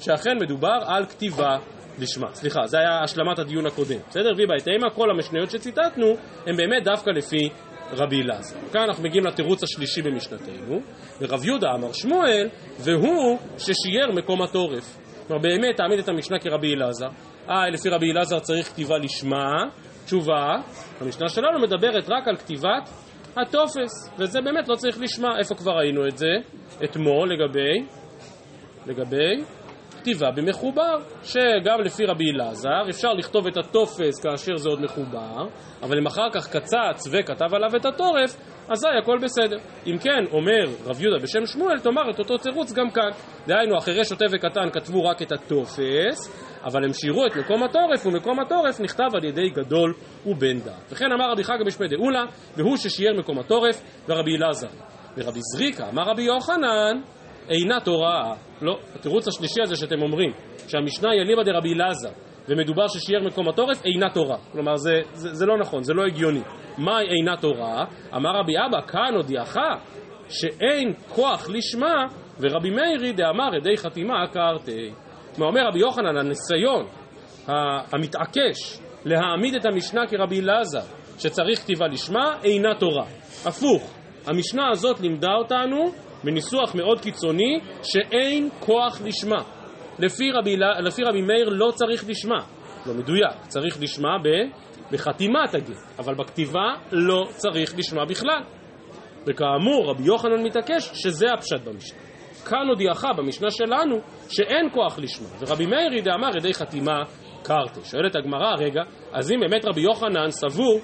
שאכן 0.00 0.38
מדובר 0.40 0.78
על 0.86 1.06
כתיבה 1.06 1.58
לשמה. 1.98 2.34
סליחה, 2.34 2.66
זה 2.66 2.78
היה 2.78 3.00
השלמת 3.02 3.38
הדיון 3.38 3.66
הקודם, 3.66 3.98
בסדר? 4.08 4.30
ויבה 4.36 4.54
את 4.62 4.68
אימה, 4.68 4.90
כל 4.90 5.10
המשניות 5.10 5.50
שציטטנו 5.50 6.06
הם 6.46 6.56
באמת 6.56 6.84
דווקא 6.84 7.10
לפי 7.10 7.48
רבי 7.92 8.22
אלעזר. 8.22 8.56
כאן 8.72 8.80
אנחנו 8.80 9.04
מגיעים 9.04 9.26
לתירוץ 9.26 9.62
השלישי 9.62 10.02
במשנתנו, 10.02 10.80
ורב 11.20 11.44
יהודה 11.44 11.68
אמר 11.74 11.92
שמואל, 11.92 12.48
והוא 12.78 13.38
ששייר 13.58 14.12
מקום 14.16 14.42
התורף. 14.42 14.96
כלומר 15.26 15.42
באמת 15.42 15.76
תעמיד 15.76 15.98
את 15.98 16.08
המשנה 16.08 16.38
כרבי 16.38 16.74
אלעזר. 16.74 17.08
אה, 17.48 17.70
לפי 17.70 17.88
רבי 17.88 18.12
אלעזר 18.12 18.38
צריך 18.38 18.68
כתיבה 18.68 18.98
לשמה, 18.98 19.64
תשובה, 20.04 20.56
המשנה 21.00 21.28
שלנו 21.28 21.60
מדברת 21.60 22.10
רק 22.10 22.28
על 22.28 22.36
כתיבת 22.36 22.88
הטופס, 23.36 24.10
וזה 24.18 24.40
באמת 24.40 24.68
לא 24.68 24.74
צריך 24.74 25.00
לשמה. 25.00 25.38
איפה 25.38 25.54
כבר 25.54 25.72
ראינו 25.72 26.06
את 26.06 26.18
זה? 26.18 26.26
אתמול 26.84 27.32
לגבי, 27.32 27.86
לגבי 28.86 29.44
כתיבה 30.00 30.30
במחובר, 30.30 30.96
שגם 31.22 31.80
לפי 31.84 32.04
רבי 32.04 32.24
אלעזר 32.30 32.90
אפשר 32.90 33.12
לכתוב 33.12 33.46
את 33.46 33.56
הטופס 33.56 34.20
כאשר 34.22 34.56
זה 34.56 34.68
עוד 34.68 34.80
מחובר, 34.80 35.46
אבל 35.82 35.98
אם 35.98 36.06
אחר 36.06 36.30
כך 36.32 36.48
קצץ 36.48 37.08
וכתב 37.12 37.54
עליו 37.54 37.76
את 37.76 37.84
התורף, 37.84 38.36
אזי 38.68 38.88
הכל 39.02 39.18
בסדר. 39.22 39.56
אם 39.86 39.98
כן, 39.98 40.24
אומר 40.32 40.64
רב 40.86 41.02
יהודה 41.02 41.22
בשם 41.22 41.46
שמואל, 41.46 41.78
תאמר 41.78 42.10
את 42.10 42.18
אותו 42.18 42.38
תירוץ 42.38 42.72
גם 42.72 42.90
כאן. 42.90 43.10
דהיינו, 43.46 43.78
אחרי 43.78 44.04
שוטה 44.04 44.24
וקטן 44.32 44.70
כתבו 44.72 45.04
רק 45.04 45.22
את 45.22 45.32
הטופס, 45.32 46.48
אבל 46.64 46.84
הם 46.84 46.92
שירו 46.92 47.26
את 47.26 47.36
מקום 47.36 47.62
התורף, 47.62 48.06
ומקום 48.06 48.40
התורף 48.40 48.80
נכתב 48.80 49.08
על 49.14 49.24
ידי 49.24 49.50
גדול 49.50 49.94
ובן 50.26 50.58
דעת. 50.58 50.92
וכן 50.92 51.12
אמר 51.12 51.32
רבי 51.32 51.44
חגה 51.44 51.64
בשמי 51.66 51.88
דאולה, 51.88 52.24
והוא 52.56 52.76
ששיער 52.76 53.14
מקום 53.18 53.38
התורף, 53.38 53.82
ורבי 54.08 54.36
אלעזר. 54.36 54.68
ורבי 55.16 55.40
זריקה, 55.42 55.88
אמר 55.88 56.02
רבי 56.02 56.22
יוחנן, 56.22 57.00
אינה 57.50 57.80
תורה. 57.80 58.34
לא, 58.62 58.78
התירוץ 58.94 59.28
השלישי 59.28 59.62
הזה 59.62 59.76
שאתם 59.76 60.02
אומרים, 60.02 60.32
שהמשנה 60.68 61.10
היא 61.10 61.20
אליבא 61.20 61.42
דרבי 61.42 61.74
אלעזר, 61.74 62.10
ומדובר 62.48 62.88
ששיער 62.88 63.22
מקום 63.22 63.48
התורף, 63.48 63.84
אינה 63.84 64.10
תורה. 64.14 64.36
כלומר, 64.52 64.76
זה, 64.76 65.00
זה, 65.12 65.34
זה 65.34 65.46
לא 65.46 65.58
נכון, 65.58 65.82
זה 65.82 65.94
לא 65.94 66.02
הגיוני. 66.06 66.40
מהי 66.78 67.08
אינה 67.08 67.36
תורה? 67.36 67.84
אמר 68.16 68.30
רבי 68.40 68.52
אבא, 68.68 68.86
כאן 68.86 69.14
הודיעך 69.14 69.56
שאין 70.28 70.92
כוח 71.08 71.48
לשמה, 71.50 72.06
ורבי 72.40 72.70
מאירי 72.70 73.12
דאמר 73.12 73.54
ידי 73.54 73.76
חתימה 73.76 74.26
קרתי. 74.32 74.90
כלומר, 75.34 75.50
אומר 75.50 75.68
רבי 75.68 75.78
יוחנן, 75.78 76.16
הניסיון 76.16 76.86
המתעקש 77.92 78.78
להעמיד 79.04 79.54
את 79.54 79.66
המשנה 79.66 80.06
כרבי 80.06 80.40
אלעזר, 80.40 80.82
שצריך 81.18 81.58
כתיבה 81.58 81.86
לשמה, 81.86 82.36
אינה 82.44 82.74
תורה. 82.78 83.06
הפוך, 83.46 83.94
המשנה 84.26 84.70
הזאת 84.70 85.00
לימדה 85.00 85.32
אותנו 85.38 85.92
בניסוח 86.24 86.74
מאוד 86.74 87.00
קיצוני, 87.00 87.60
שאין 87.82 88.48
כוח 88.60 89.00
לשמה. 89.04 89.42
לפי 89.98 90.30
רבי, 90.32 90.56
לפי 90.82 91.02
רבי 91.02 91.22
מאיר 91.22 91.48
לא 91.48 91.70
צריך 91.74 92.04
לשמה, 92.08 92.38
לא 92.86 92.94
מדויק, 92.94 93.46
צריך 93.48 93.82
לשמה 93.82 94.18
ב, 94.24 94.28
בחתימת 94.92 95.54
הגט, 95.54 95.98
אבל 95.98 96.14
בכתיבה 96.14 96.74
לא 96.92 97.24
צריך 97.30 97.78
לשמה 97.78 98.04
בכלל. 98.04 98.42
וכאמור, 99.26 99.90
רבי 99.90 100.02
יוחנן 100.02 100.42
מתעקש 100.42 100.90
שזה 100.94 101.26
הפשט 101.34 101.60
במשנה. 101.64 101.98
כאן 102.46 102.68
הודיעך 102.68 103.04
במשנה 103.16 103.50
שלנו 103.50 103.96
שאין 104.28 104.68
כוח 104.74 104.98
לשמה, 104.98 105.28
ורבי 105.40 105.66
מאיר 105.66 106.02
דאמר 106.04 106.36
ידי 106.36 106.54
חתימה 106.54 107.02
קרתי. 107.42 107.80
שואלת 107.84 108.16
הגמרא, 108.16 108.54
רגע, 108.58 108.82
אז 109.12 109.32
אם 109.32 109.40
באמת 109.40 109.64
רבי 109.64 109.80
יוחנן 109.80 110.30
סבור 110.30 110.80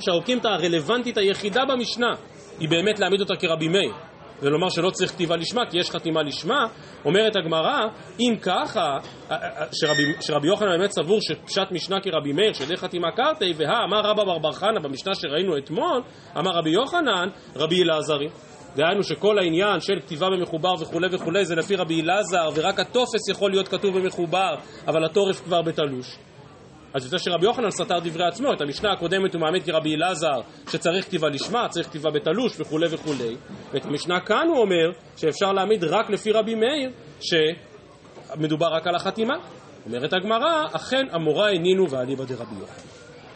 שהאוקימתא 0.00 0.48
הרלוונטית 0.48 1.18
היחידה 1.18 1.64
במשנה 1.64 2.12
היא 2.60 2.68
באמת 2.68 2.98
להעמיד 2.98 3.20
אותה 3.20 3.36
כרבי 3.36 3.68
מאיר, 3.68 3.92
ולומר 4.44 4.68
שלא 4.68 4.90
צריך 4.90 5.10
כתיבה 5.10 5.36
לשמה 5.36 5.62
כי 5.70 5.78
יש 5.78 5.90
חתימה 5.90 6.22
לשמה, 6.22 6.66
אומרת 7.04 7.36
הגמרא, 7.36 7.80
אם 8.20 8.34
ככה, 8.42 8.98
שרבי, 9.72 10.12
שרבי 10.20 10.48
יוחנן 10.48 10.78
באמת 10.78 10.90
סבור 10.90 11.18
שפשט 11.20 11.72
משנה 11.72 12.00
כרבי 12.00 12.32
מאיר, 12.32 12.52
שידי 12.52 12.76
חתימה 12.76 13.10
קרתי, 13.16 13.52
והא 13.56 13.84
אמר 13.84 14.00
רבא 14.00 14.24
בר 14.24 14.38
בר 14.38 14.52
חנא 14.52 14.80
במשנה 14.82 15.14
שראינו 15.14 15.56
אתמול, 15.58 16.02
אמר 16.38 16.50
רבי 16.50 16.70
יוחנן, 16.70 17.28
רבי 17.56 17.82
אלעזרי. 17.82 18.28
דהיינו 18.76 19.02
שכל 19.02 19.38
העניין 19.38 19.80
של 19.80 20.00
כתיבה 20.00 20.26
במחובר 20.30 20.74
וכולי 20.80 21.06
וכולי 21.12 21.44
זה 21.44 21.54
לפי 21.54 21.76
רבי 21.76 22.00
אלעזר, 22.00 22.48
ורק 22.54 22.80
הטופס 22.80 23.28
יכול 23.30 23.50
להיות 23.50 23.68
כתוב 23.68 23.98
במחובר, 23.98 24.54
אבל 24.86 25.04
התורף 25.04 25.44
כבר 25.44 25.62
בתלוש. 25.62 26.18
אז 26.94 27.04
יוצא 27.04 27.18
שרבי 27.18 27.46
יוחנן 27.46 27.70
סתר 27.70 27.98
דברי 27.98 28.26
עצמו, 28.26 28.52
את 28.52 28.60
המשנה 28.60 28.92
הקודמת 28.92 29.34
הוא 29.34 29.40
מעמיד 29.40 29.62
כרבי 29.62 29.94
אלעזר 29.94 30.40
שצריך 30.68 31.04
כתיבה 31.04 31.28
לשמה, 31.28 31.68
צריך 31.68 31.86
כתיבה 31.86 32.10
בתלוש 32.10 32.60
וכולי 32.60 32.86
וכולי 32.90 33.36
ואת 33.72 33.84
המשנה 33.84 34.20
כאן 34.20 34.46
הוא 34.48 34.58
אומר 34.58 34.90
שאפשר 35.16 35.52
להעמיד 35.52 35.84
רק 35.84 36.10
לפי 36.10 36.32
רבי 36.32 36.54
מאיר 36.54 36.90
שמדובר 37.20 38.66
רק 38.66 38.86
על 38.86 38.94
החתימה 38.94 39.34
אומרת 39.86 40.12
הגמרא, 40.12 40.64
אכן 40.72 41.06
אמורה 41.14 41.50
הנינו 41.50 41.90
ואליבא 41.90 42.24
דרבי 42.24 42.54
יוחנן 42.60 42.94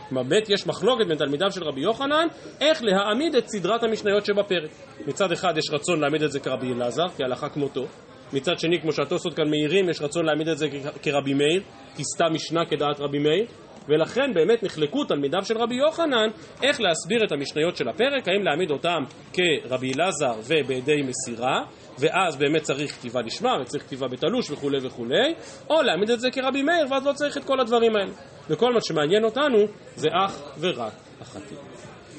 כלומר, 0.08 0.22
באמת 0.22 0.50
יש 0.50 0.66
מחלוקת 0.66 1.06
בין 1.06 1.16
תלמידיו 1.18 1.50
של 1.50 1.64
רבי 1.64 1.80
יוחנן 1.80 2.26
איך 2.60 2.82
להעמיד 2.82 3.34
את 3.34 3.48
סדרת 3.48 3.82
המשניות 3.82 4.26
שבפרק. 4.26 4.70
מצד 5.06 5.32
אחד 5.32 5.58
יש 5.58 5.64
רצון 5.72 6.00
להעמיד 6.00 6.22
את 6.22 6.32
זה 6.32 6.40
כרבי 6.40 6.72
אלעזר, 6.72 7.08
כהלכה 7.16 7.48
כמותו. 7.48 7.86
מצד 8.32 8.58
שני, 8.58 8.80
כמו 8.80 8.92
שהתוספות 8.92 9.34
כאן 9.34 9.50
מאירים, 9.50 9.88
יש 9.88 10.02
רצון 10.02 10.26
להעמיד 10.26 10.48
את 10.48 10.58
זה 10.58 10.68
כרבי 11.02 11.34
מאיר, 11.34 11.62
כי 11.96 12.02
סתם 12.04 12.32
משנה 12.32 12.66
כדעת 12.66 13.00
רבי 13.00 13.18
מאיר. 13.18 13.46
ולכן 13.88 14.34
באמת 14.34 14.62
נחלקו 14.62 15.04
תלמידיו 15.04 15.44
של 15.44 15.58
רבי 15.58 15.74
יוחנן 15.74 16.28
איך 16.62 16.80
להסביר 16.80 17.24
את 17.24 17.32
המשניות 17.32 17.76
של 17.76 17.88
הפרק, 17.88 18.28
האם 18.28 18.42
להעמיד 18.44 18.70
אותם 18.70 19.02
כרבי 19.32 19.92
אלעזר 19.92 20.40
ובידי 20.44 21.02
מסירה, 21.02 21.64
ואז 21.98 22.36
באמת 22.36 22.62
צריך 22.62 22.92
כתיבה 22.92 23.20
לשמה 23.22 23.50
וצריך 23.60 23.82
כתיבה 23.82 24.08
בתלוש 24.08 24.50
וכולי 24.50 24.78
וכולי, 24.82 25.34
או 25.70 25.82
להעמיד 25.82 26.10
את 26.10 26.20
זה 26.20 26.30
כרבי 26.30 26.62
מאיר 26.62 26.86
ואז 26.90 27.06
לא 27.06 27.12
צריך 27.12 27.36
את 27.36 27.44
כל 27.44 27.60
הדברים 27.60 27.96
האלה. 27.96 28.12
וכל 28.50 28.72
מה 28.72 28.80
שמעניין 28.80 29.24
אותנו 29.24 29.58
זה 29.96 30.08
אך 30.12 30.56
ורק 30.60 30.92
החתים. 31.20 31.58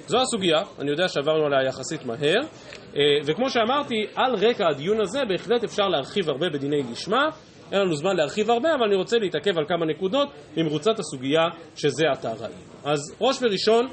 זו 0.07 0.17
הסוגיה, 0.21 0.57
אני 0.79 0.91
יודע 0.91 1.07
שעברנו 1.07 1.45
עליה 1.45 1.67
יחסית 1.67 2.05
מהר, 2.05 2.41
וכמו 3.25 3.49
שאמרתי, 3.49 3.95
על 4.15 4.35
רקע 4.35 4.67
הדיון 4.69 5.01
הזה 5.01 5.19
בהחלט 5.29 5.63
אפשר 5.63 5.87
להרחיב 5.87 6.29
הרבה 6.29 6.49
בדיני 6.49 6.83
לשמה, 6.91 7.29
אין 7.71 7.81
לנו 7.81 7.95
זמן 7.95 8.15
להרחיב 8.15 8.49
הרבה, 8.51 8.69
אבל 8.75 8.83
אני 8.87 8.95
רוצה 8.95 9.17
להתעכב 9.17 9.57
על 9.57 9.65
כמה 9.67 9.85
נקודות 9.85 10.27
ממרוצת 10.57 10.99
הסוגיה 10.99 11.41
שזה 11.75 12.05
עתה 12.11 12.31
ראינו. 12.31 12.69
אז 12.83 13.15
ראש 13.21 13.39
וראשון, 13.41 13.87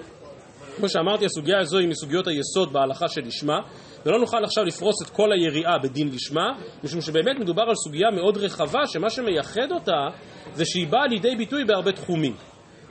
כמו 0.77 0.89
שאמרתי, 0.89 1.25
הסוגיה 1.25 1.59
הזו 1.59 1.79
היא 1.79 1.89
מסוגיות 1.89 2.27
היסוד 2.27 2.73
בהלכה 2.73 3.09
של 3.09 3.21
לשמה, 3.21 3.59
ולא 4.07 4.19
נוכל 4.19 4.45
עכשיו 4.45 4.65
לפרוס 4.65 5.03
את 5.03 5.11
כל 5.11 5.33
היריעה 5.33 5.79
בדין 5.79 6.09
לשמה, 6.09 6.53
משום 6.85 7.01
שבאמת 7.01 7.39
מדובר 7.41 7.63
על 7.63 7.75
סוגיה 7.75 8.11
מאוד 8.11 8.37
רחבה, 8.37 8.87
שמה 8.87 9.11
שמייחד 9.11 9.73
אותה 9.73 10.09
זה 10.55 10.65
שהיא 10.65 10.87
באה 10.87 11.07
לידי 11.07 11.37
ביטוי 11.37 11.65
בהרבה 11.65 11.93
תחומים. 11.93 12.35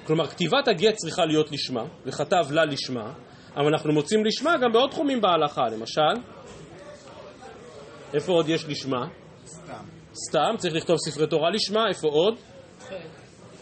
כלומר, 0.04 0.28
כתיבת 0.28 0.68
הגט 0.68 0.94
צריכה 0.96 1.26
להיות 1.26 1.52
לשמה, 1.52 1.84
וכתב 2.06 2.52
לה 2.52 2.66
לשמה, 2.66 3.14
אבל 3.56 3.68
אנחנו 3.68 3.94
מוצאים 3.94 4.26
לשמה 4.26 4.58
גם 4.58 4.72
בעוד 4.72 4.90
תחומים 4.90 5.22
בהלכה, 5.22 5.62
למשל, 5.62 6.22
איפה 8.14 8.32
עוד 8.32 8.50
יש 8.50 8.66
לשמה? 8.68 9.08
סתם. 9.46 9.84
סתם, 10.30 10.56
צריך 10.58 10.76
לכתוב 10.76 10.98
ספרי 10.98 11.28
תורה 11.28 11.50
לשמה, 11.50 11.88
איפה 11.90 12.08
עוד? 12.08 12.36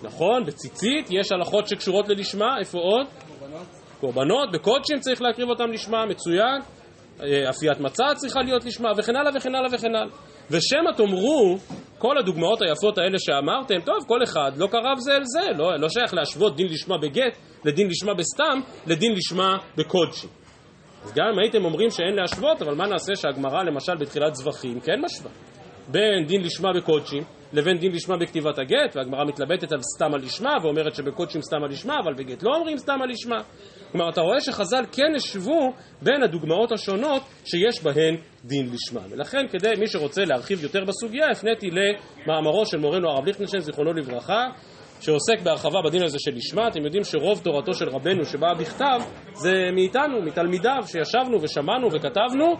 נכון, 0.03 0.45
בציצית, 0.45 1.07
יש 1.09 1.31
הלכות 1.31 1.67
שקשורות 1.67 2.09
ללשמה, 2.09 2.57
איפה 2.59 2.77
עוד? 2.77 3.07
קורבנות. 3.07 3.67
קורבנות, 3.99 4.51
בקודשים 4.51 4.99
צריך 4.99 5.21
להקריב 5.21 5.49
אותם 5.49 5.71
לשמה, 5.71 6.05
מצוין. 6.05 6.61
אה, 7.21 7.49
אפיית 7.49 7.79
מצה 7.79 8.03
צריכה 8.15 8.41
להיות 8.41 8.65
לשמה, 8.65 8.89
וכן 8.97 9.15
הלאה 9.15 9.31
וכן 9.35 9.55
הלאה 9.55 9.69
וכן 9.73 9.95
הלאה. 9.95 10.15
ושמא 10.51 10.91
תאמרו, 10.97 11.57
כל 11.97 12.17
הדוגמאות 12.17 12.61
היפות 12.61 12.97
האלה 12.97 13.19
שאמרתם, 13.19 13.85
טוב, 13.85 13.95
כל 14.07 14.23
אחד 14.23 14.51
לא 14.57 14.67
קרב 14.67 14.97
זה 14.97 15.11
אל 15.15 15.23
זה, 15.23 15.57
לא, 15.57 15.79
לא 15.79 15.89
שייך 15.89 16.13
להשוות 16.13 16.55
דין 16.55 16.67
לשמה 16.67 16.97
בגט 16.97 17.37
לדין 17.65 17.87
לשמה 17.87 18.13
בסתם, 18.13 18.59
לדין 18.87 19.11
לשמה 19.15 19.57
בקודשי. 19.77 20.27
אז 21.03 21.13
גם 21.13 21.25
אם 21.33 21.39
הייתם 21.39 21.65
אומרים 21.65 21.89
שאין 21.89 22.15
להשוות, 22.15 22.61
אבל 22.61 22.75
מה 22.75 22.87
נעשה 22.87 23.15
שהגמרא 23.15 23.63
למשל 23.63 23.95
בתחילת 23.99 24.35
זבחים 24.35 24.79
כן 24.79 25.01
משווה? 25.05 25.31
בין 25.87 26.25
דין 26.25 26.41
לשמה 26.41 26.73
בקודשים 26.73 27.23
לבין 27.53 27.77
דין 27.77 27.91
לשמה 27.91 28.17
בכתיבת 28.17 28.59
הגט, 28.59 28.95
והגמרא 28.95 29.25
מתלבטת 29.25 29.71
על 29.71 29.79
סתם 29.95 30.13
הלשמה 30.13 30.51
ואומרת 30.63 30.95
שבקודשים 30.95 31.41
סתם 31.41 31.63
הלשמה, 31.63 31.93
אבל 32.03 32.13
בגט 32.13 32.43
לא 32.43 32.55
אומרים 32.55 32.77
סתם 32.77 33.01
הלשמה. 33.01 33.41
כלומר, 33.91 34.09
אתה 34.09 34.21
רואה 34.21 34.41
שחז"ל 34.41 34.83
כן 34.91 35.15
השוו 35.15 35.73
בין 36.01 36.23
הדוגמאות 36.23 36.71
השונות 36.71 37.21
שיש 37.45 37.83
בהן 37.83 38.15
דין 38.45 38.69
לשמה. 38.73 39.01
ולכן, 39.09 39.47
כדי, 39.51 39.69
מי 39.79 39.87
שרוצה 39.87 40.25
להרחיב 40.25 40.63
יותר 40.63 40.83
בסוגיה, 40.85 41.27
הפניתי 41.31 41.69
למאמרו 41.71 42.65
של 42.65 42.77
מורנו 42.77 43.09
הרב 43.09 43.25
ליכטנשטיין, 43.25 43.61
זיכרונו 43.61 43.93
לברכה, 43.93 44.47
שעוסק 45.01 45.41
בהרחבה 45.43 45.79
בדין 45.85 46.03
הזה 46.03 46.17
של 46.19 46.31
לשמה. 46.35 46.67
אתם 46.67 46.85
יודעים 46.85 47.03
שרוב 47.03 47.41
תורתו 47.43 47.73
של 47.73 47.89
רבנו 47.89 48.25
שבאה 48.25 48.53
בכתב 48.53 48.99
זה 49.33 49.51
מאיתנו, 49.73 50.21
מתלמידיו, 50.21 50.83
שישבנו 50.85 51.41
ושמענו 51.41 51.87
וכתבנו, 51.91 52.55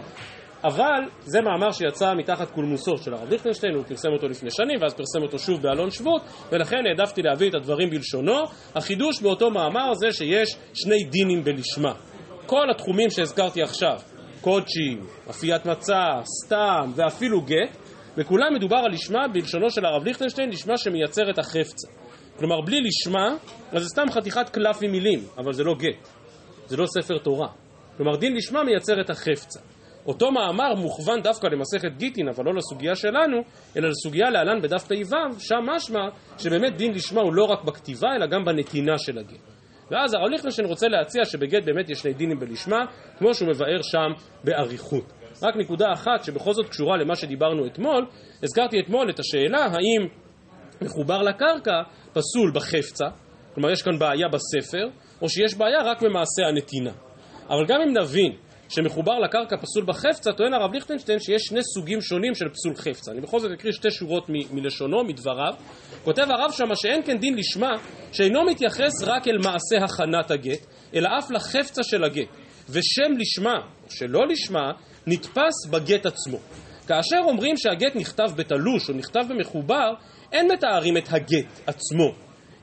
אבל 0.64 1.02
זה 1.20 1.40
מאמר 1.40 1.72
שיצא 1.72 2.14
מתחת 2.14 2.50
קולמוסו 2.50 2.96
של 2.98 3.14
הרב 3.14 3.30
ליכטנשטיין, 3.30 3.74
הוא 3.74 3.84
פרסם 3.84 4.08
אותו 4.12 4.28
לפני 4.28 4.50
שנים 4.50 4.82
ואז 4.82 4.94
פרסם 4.94 5.22
אותו 5.22 5.38
שוב 5.38 5.62
באלון 5.62 5.90
שבות 5.90 6.22
ולכן 6.52 6.76
העדפתי 6.86 7.22
להביא 7.22 7.50
את 7.50 7.54
הדברים 7.54 7.90
בלשונו. 7.90 8.42
החידוש 8.74 9.22
באותו 9.22 9.50
מאמר 9.50 9.94
זה 9.94 10.12
שיש 10.12 10.56
שני 10.74 11.04
דינים 11.04 11.44
בלשמה. 11.44 11.92
כל 12.46 12.70
התחומים 12.70 13.10
שהזכרתי 13.10 13.62
עכשיו, 13.62 14.00
קודשים, 14.40 15.06
אפיית 15.30 15.66
מצה, 15.66 16.02
סתם 16.44 16.92
ואפילו 16.94 17.40
גט, 17.40 17.76
בכולם 18.16 18.54
מדובר 18.54 18.76
על 18.76 18.92
לשמה 18.92 19.28
בלשונו 19.28 19.70
של 19.70 19.84
הרב 19.84 20.04
ליכטנשטיין, 20.04 20.50
לשמה 20.50 20.76
שמייצר 20.76 21.30
את 21.30 21.38
החפצה. 21.38 21.88
כלומר, 22.38 22.60
בלי 22.60 22.80
לשמה, 22.80 23.36
אז 23.72 23.82
זה 23.82 23.88
סתם 23.88 24.10
חתיכת 24.10 24.48
קלף 24.48 24.78
עם 24.82 24.90
מילים, 24.90 25.20
אבל 25.38 25.52
זה 25.52 25.64
לא 25.64 25.74
גט, 25.74 26.08
זה 26.66 26.76
לא 26.76 26.86
ספר 26.86 27.18
תורה. 27.18 27.48
כלומר, 27.96 28.16
דין 28.16 28.36
לשמה 28.36 28.64
מייצר 28.64 29.00
את 29.00 29.10
החפצה. 29.10 29.73
אותו 30.06 30.30
מאמר 30.30 30.74
מוכוון 30.74 31.20
דווקא 31.22 31.46
למסכת 31.46 31.96
גיטין, 31.96 32.28
אבל 32.28 32.44
לא 32.44 32.54
לסוגיה 32.54 32.94
שלנו, 32.94 33.36
אלא 33.76 33.88
לסוגיה 33.88 34.30
להלן 34.30 34.62
בדף 34.62 34.84
פ"ו, 34.84 35.16
שם 35.38 35.56
משמע 35.74 36.08
שבאמת 36.38 36.76
דין 36.76 36.92
לשמה 36.92 37.20
הוא 37.20 37.34
לא 37.34 37.44
רק 37.44 37.64
בכתיבה, 37.64 38.08
אלא 38.16 38.26
גם 38.26 38.44
בנתינה 38.44 38.98
של 38.98 39.18
הגט. 39.18 39.54
ואז 39.90 40.14
הרב 40.14 40.30
ליכטנשטיין 40.30 40.68
רוצה 40.68 40.88
להציע 40.88 41.24
שבגט 41.24 41.64
באמת 41.64 41.90
יש 41.90 41.98
שני 41.98 42.12
דינים 42.12 42.38
בלשמה, 42.38 42.84
כמו 43.18 43.34
שהוא 43.34 43.48
מבאר 43.48 43.82
שם 43.82 44.12
באריכות. 44.44 45.12
רק 45.42 45.56
נקודה 45.56 45.92
אחת 45.92 46.24
שבכל 46.24 46.52
זאת 46.52 46.68
קשורה 46.68 46.96
למה 46.96 47.16
שדיברנו 47.16 47.66
אתמול, 47.66 48.06
הזכרתי 48.42 48.80
אתמול 48.80 49.10
את 49.10 49.18
השאלה 49.18 49.64
האם 49.64 50.08
מחובר 50.82 51.22
לקרקע 51.22 51.82
פסול 52.12 52.52
בחפצה, 52.54 53.06
כלומר 53.54 53.70
יש 53.70 53.82
כאן 53.82 53.98
בעיה 53.98 54.28
בספר, 54.28 54.88
או 55.22 55.28
שיש 55.28 55.54
בעיה 55.54 55.82
רק 55.84 56.02
במעשה 56.02 56.42
הנתינה. 56.48 56.92
אבל 57.48 57.66
גם 57.66 57.80
אם 57.80 57.98
נבין 57.98 58.32
שמחובר 58.68 59.18
לקרקע 59.18 59.56
פסול 59.56 59.84
בחפצה, 59.86 60.32
טוען 60.32 60.54
הרב 60.54 60.72
ליכטנשטיין 60.72 61.18
שיש 61.20 61.42
שני 61.42 61.60
סוגים 61.74 62.00
שונים 62.00 62.34
של 62.34 62.48
פסול 62.48 62.76
חפצה. 62.76 63.12
אני 63.12 63.20
בכל 63.20 63.40
זאת 63.40 63.50
אקריא 63.52 63.72
שתי 63.72 63.90
שורות 63.90 64.28
מ- 64.28 64.56
מלשונו, 64.56 65.04
מדבריו. 65.04 65.54
כותב 66.04 66.22
הרב 66.30 66.50
שמה 66.52 66.76
שאין 66.76 67.02
כן 67.06 67.18
דין 67.18 67.34
לשמה, 67.34 67.70
שאינו 68.12 68.44
מתייחס 68.44 69.02
רק 69.02 69.28
אל 69.28 69.38
מעשה 69.38 69.84
הכנת 69.84 70.30
הגט, 70.30 70.66
אלא 70.94 71.08
אף 71.18 71.30
לחפצה 71.30 71.82
של 71.82 72.04
הגט. 72.04 72.28
ושם 72.70 73.12
לשמה, 73.18 73.54
או 73.84 73.90
שלא 73.90 74.20
לשמה, 74.28 74.72
נתפס 75.06 75.66
בגט 75.70 76.06
עצמו. 76.06 76.38
כאשר 76.86 77.18
אומרים 77.24 77.56
שהגט 77.56 77.96
נכתב 77.96 78.30
בתלוש 78.36 78.88
או 78.88 78.94
נכתב 78.94 79.20
במחובר, 79.28 79.92
אין 80.32 80.52
מתארים 80.52 80.96
את 80.96 81.08
הגט 81.12 81.60
עצמו, 81.66 82.12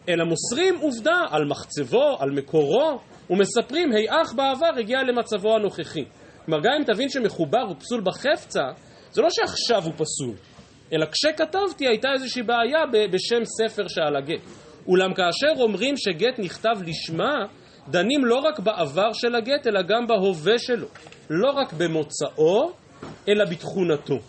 אלא 0.10 0.26
מוסרים 0.26 0.78
עובדה 0.82 1.26
על 1.30 1.46
מחצבו, 1.46 2.18
על 2.20 2.32
מקורו, 2.32 3.00
ומספרים 3.32 3.92
היאך 3.92 4.34
בעבר 4.36 4.80
הגיע 4.80 5.04
למצבו 5.04 5.56
הנוכחי. 5.56 6.06
כלומר, 6.46 6.64
גם 6.64 6.72
אם 6.80 6.84
תבין 6.84 7.10
שמחובר 7.10 7.62
הוא 7.68 7.76
פסול 7.80 8.02
בחפצה, 8.02 8.64
זה 9.12 9.22
לא 9.22 9.28
שעכשיו 9.30 9.84
הוא 9.84 9.94
פסול, 9.94 10.36
אלא 10.94 11.06
כשכתבתי 11.06 11.88
הייתה 11.88 12.08
איזושהי 12.14 12.44
בעיה 12.44 12.80
בשם 13.12 13.46
ספר 13.46 13.88
שעל 13.88 14.16
הגט. 14.16 14.42
אולם 14.88 15.14
כאשר 15.14 15.62
אומרים 15.62 15.98
שגט 15.98 16.40
נכתב 16.40 16.76
לשמה, 16.86 17.46
דנים 17.90 18.26
לא 18.26 18.36
רק 18.36 18.60
בעבר 18.60 19.14
של 19.14 19.36
הגט, 19.36 19.68
אלא 19.68 19.82
גם 19.82 20.08
בהווה 20.08 20.60
שלו. 20.60 20.88
לא 21.30 21.52
רק 21.52 21.74
במוצאו, 21.74 22.72
אלא 23.30 23.46
בתכונתו. 23.46 24.20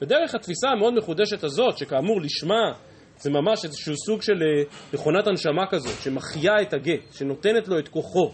בדרך 0.00 0.34
התפיסה 0.34 0.68
המאוד 0.68 0.94
מחודשת 0.94 1.44
הזאת, 1.44 1.78
שכאמור 1.78 2.20
לשמה 2.20 2.72
זה 3.18 3.30
ממש 3.30 3.64
איזשהו 3.64 3.94
סוג 3.96 4.22
של 4.22 4.42
אה, 4.42 4.62
מכונת 4.94 5.26
הנשמה 5.26 5.66
כזאת, 5.70 6.02
שמחיה 6.02 6.52
את 6.62 6.72
הגט, 6.72 7.12
שנותנת 7.12 7.68
לו 7.68 7.78
את 7.78 7.88
כוחו. 7.88 8.30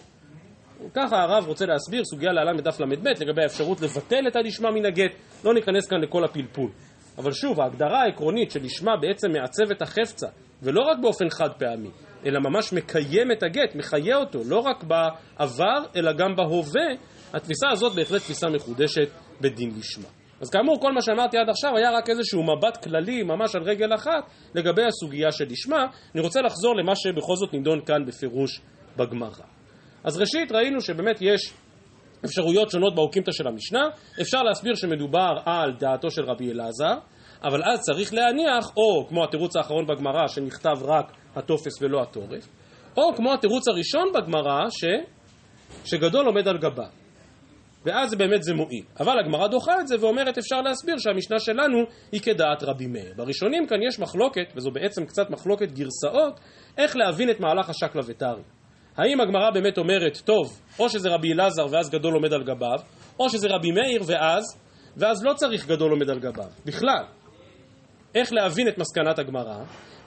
ככה 0.95 1.23
הרב 1.23 1.47
רוצה 1.47 1.67
להסביר 1.67 2.05
סוגיה 2.05 2.33
להלן 2.33 2.57
בדף 2.57 2.81
ל"ב 2.81 3.09
לגבי 3.21 3.43
האפשרות 3.43 3.81
לבטל 3.81 4.29
את 4.29 4.37
הלשמה 4.37 4.71
מן 4.71 4.87
הגט, 4.87 5.13
לא 5.45 5.55
ניכנס 5.55 5.89
כאן 5.89 6.01
לכל 6.01 6.25
הפלפול. 6.25 6.71
אבל 7.19 7.33
שוב, 7.33 7.61
ההגדרה 7.61 8.03
העקרונית 8.03 8.51
שלשמה 8.51 8.93
בעצם 9.01 9.33
מעצב 9.33 9.71
את 9.71 9.83
החפצה, 9.83 10.27
ולא 10.63 10.81
רק 10.81 10.99
באופן 11.03 11.31
חד 11.31 11.51
פעמי, 11.59 11.91
אלא 12.27 12.41
ממש 12.41 12.73
מקיים 12.73 13.33
את 13.33 13.43
הגט, 13.43 13.75
מחיה 13.75 14.17
אותו, 14.17 14.39
לא 14.47 14.59
רק 14.59 14.85
בעבר, 14.85 15.85
אלא 15.97 16.13
גם 16.13 16.37
בהווה, 16.37 16.89
התפיסה 17.35 17.67
הזאת 17.73 17.95
בהחלט 17.95 18.21
תפיסה 18.21 18.49
מחודשת 18.49 19.09
בדין 19.41 19.71
לשמה. 19.79 20.22
אז 20.43 20.51
כאמור, 20.51 20.81
כל 20.81 20.93
מה 20.93 21.03
שאמרתי 21.03 21.39
עד 21.39 21.49
עכשיו 21.49 21.77
היה 21.77 21.91
רק 21.91 22.11
איזשהו 22.11 22.43
מבט 22.43 22.85
כללי, 22.85 23.23
ממש 23.23 23.57
על 23.57 23.63
רגל 23.63 23.95
אחת, 23.95 24.25
לגבי 24.55 24.85
הסוגיה 24.85 25.33
של 25.33 25.45
לשמה. 25.51 25.87
אני 26.15 26.23
רוצה 26.23 26.41
לחזור 26.41 26.77
למה 26.77 26.97
שבכל 26.97 27.37
זאת 27.37 27.53
נידון 27.53 27.81
כאן 27.87 28.07
בפירוש 28.07 28.61
בגמרא. 28.97 29.45
אז 30.05 30.19
ראשית 30.19 30.53
ראינו 30.53 30.81
שבאמת 30.81 31.19
יש 31.21 31.55
אפשרויות 32.25 32.71
שונות 32.71 32.95
באוקימתא 32.95 33.33
של 33.33 33.49
המשנה, 33.49 33.81
אפשר 34.21 34.43
להסביר 34.43 34.75
שמדובר 34.75 35.33
על 35.45 35.73
דעתו 35.79 36.11
של 36.11 36.23
רבי 36.25 36.53
אלעזר, 36.53 36.95
אבל 37.45 37.63
אז 37.65 37.81
צריך 37.81 38.15
להניח, 38.15 38.73
או 38.77 39.07
כמו 39.09 39.25
התירוץ 39.25 39.57
האחרון 39.57 39.87
בגמרא 39.87 40.27
שנכתב 40.27 40.77
רק 40.83 41.13
הטופס 41.37 41.83
ולא 41.83 42.03
התורף, 42.03 42.49
או 42.97 43.15
כמו 43.17 43.33
התירוץ 43.33 43.69
הראשון 43.69 44.13
בגמרא 44.15 44.61
ש... 44.71 44.85
שגדול 45.85 46.27
עומד 46.27 46.49
על 46.49 46.59
גבה. 46.59 47.02
ואז 47.85 48.15
באמת 48.15 48.43
זה 48.43 48.55
מועיל. 48.55 48.85
אבל 49.01 49.19
הגמרא 49.19 49.49
דוחה 49.49 49.81
את 49.81 49.89
זה 49.89 49.97
ואומרת 50.01 50.39
אפשר 50.39 50.61
להסביר 50.61 50.99
שהמשנה 50.99 51.39
שלנו 51.39 51.79
היא 52.13 52.21
כדעת 52.21 52.63
רבי 52.63 52.87
מאיר. 52.87 53.15
בראשונים 53.17 53.67
כאן 53.67 53.83
יש 53.89 53.99
מחלוקת, 53.99 54.53
וזו 54.57 54.71
בעצם 54.71 55.05
קצת 55.05 55.31
מחלוקת 55.31 55.73
גרסאות, 55.73 56.41
איך 56.79 56.97
להבין 56.97 57.31
את 57.31 57.41
מהלך 57.41 57.71
השקלא 57.71 58.03
וטרי. 58.07 58.43
האם 58.97 59.21
הגמרא 59.21 59.51
באמת 59.51 59.79
אומרת, 59.79 60.17
טוב, 60.25 60.61
או 60.79 60.89
שזה 60.89 61.09
רבי 61.09 61.33
אלעזר 61.33 61.67
ואז 61.71 61.91
גדול 61.91 62.15
עומד 62.15 62.33
על 62.33 62.43
גביו, 62.43 62.79
או 63.21 63.29
שזה 63.31 63.49
רבי 63.49 63.71
מאיר 63.71 64.03
ואז, 64.07 64.45
ואז 64.97 65.25
לא 65.25 65.35
צריך 65.35 65.67
גדול 65.67 65.91
עומד 65.91 66.11
על 66.11 66.19
גביו, 66.19 66.49
בכלל. 66.65 67.05
איך 68.15 68.33
להבין 68.33 68.69
את 68.69 68.79
מסקנת 68.79 69.19
הגמרא, 69.19 69.59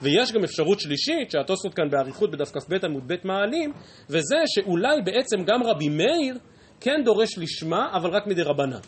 ויש 0.02 0.32
גם 0.32 0.44
אפשרות 0.44 0.80
שלישית, 0.80 1.30
שהתוספות 1.30 1.74
כאן 1.74 1.90
באריכות 1.90 2.30
בדף 2.30 2.50
כ"ב 2.50 2.84
עמוד 2.84 3.12
ב' 3.12 3.14
מעלים, 3.24 3.72
וזה 4.10 4.36
שאולי 4.46 5.02
בעצם 5.04 5.44
גם 5.44 5.62
רבי 5.62 5.88
מאיר 5.88 6.38
כן 6.80 7.00
דורש 7.04 7.38
לשמה, 7.38 7.88
אבל 7.92 8.10
רק 8.10 8.26
מדי 8.26 8.42
רבנן. 8.42 8.80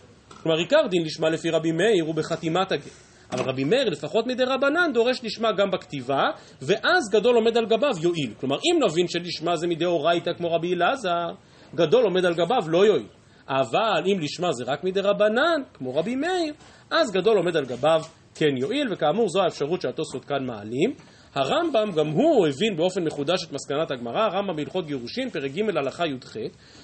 כלומר, 0.42 0.58
עיקר 0.58 0.86
דין 0.90 1.02
לשמה 1.04 1.28
לפי 1.28 1.50
רבי 1.50 1.72
מאיר 1.72 2.04
הוא 2.04 2.14
בחתימת 2.14 2.72
הגט. 2.72 2.92
אבל 3.32 3.50
רבי 3.50 3.64
מאיר, 3.64 3.88
לפחות 3.88 4.26
מדי 4.26 4.44
רבנן, 4.44 4.92
דורש 4.94 5.24
לשמה 5.24 5.52
גם 5.52 5.70
בכתיבה, 5.70 6.22
ואז 6.62 7.02
גדול 7.12 7.36
עומד 7.36 7.56
על 7.56 7.66
גביו 7.66 7.92
יועיל. 8.02 8.34
כלומר, 8.40 8.56
אם 8.56 8.84
נבין 8.84 9.08
שלשמה 9.08 9.56
זה 9.56 9.66
מדאורייתא 9.66 10.32
כמו 10.32 10.52
רבי 10.52 10.74
אלעזר, 10.74 11.28
גדול 11.74 12.04
עומד 12.04 12.24
על 12.24 12.34
גביו 12.34 12.70
לא 12.70 12.86
יועיל. 12.86 13.06
אבל 13.48 14.02
אם 14.06 14.20
לשמה 14.20 14.52
זה 14.52 14.64
רק 14.66 14.84
מדי 14.84 15.00
רבנן, 15.00 15.62
כמו 15.74 15.94
רבי 15.94 16.16
מאיר, 16.16 16.54
אז 16.90 17.10
גדול 17.12 17.36
עומד 17.36 17.56
על 17.56 17.64
גביו 17.64 18.00
כן 18.34 18.56
יועיל, 18.56 18.92
וכאמור 18.92 19.28
זו 19.28 19.42
האפשרות 19.42 19.80
שהתוספות 19.80 20.24
כאן 20.24 20.46
מעלים. 20.46 20.94
הרמב"ם 21.34 21.92
גם 21.96 22.06
הוא 22.06 22.46
הבין 22.46 22.76
באופן 22.76 23.04
מחודש 23.04 23.44
את 23.44 23.52
מסקנת 23.52 23.90
הגמרא, 23.90 24.20
הרמב"ם 24.20 24.56
בהלכות 24.56 24.86
גירושין, 24.86 25.30
פרק 25.30 25.50
ג' 25.50 25.76
הלכה 25.76 26.06
י"ח, 26.06 26.36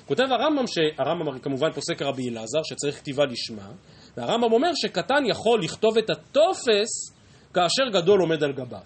כותב 0.07 0.25
הרמב"ם 0.31 0.65
שהרמב"ם 0.67 1.39
כמובן 1.39 1.73
פוסק 1.73 2.03
רבי 2.03 2.29
אלעזר 2.29 2.63
שצריך 2.65 2.97
כתיבה 2.97 3.25
לשמה, 3.25 3.71
והרמב"ם 4.17 4.53
אומר 4.53 4.71
שקטן 4.75 5.27
יכול 5.27 5.63
לכתוב 5.63 5.99
את 5.99 6.11
הטופס 6.11 7.15
כאשר 7.55 7.89
גדול 7.93 8.21
עומד 8.21 8.45
על 8.45 8.53
גביו. 8.53 8.81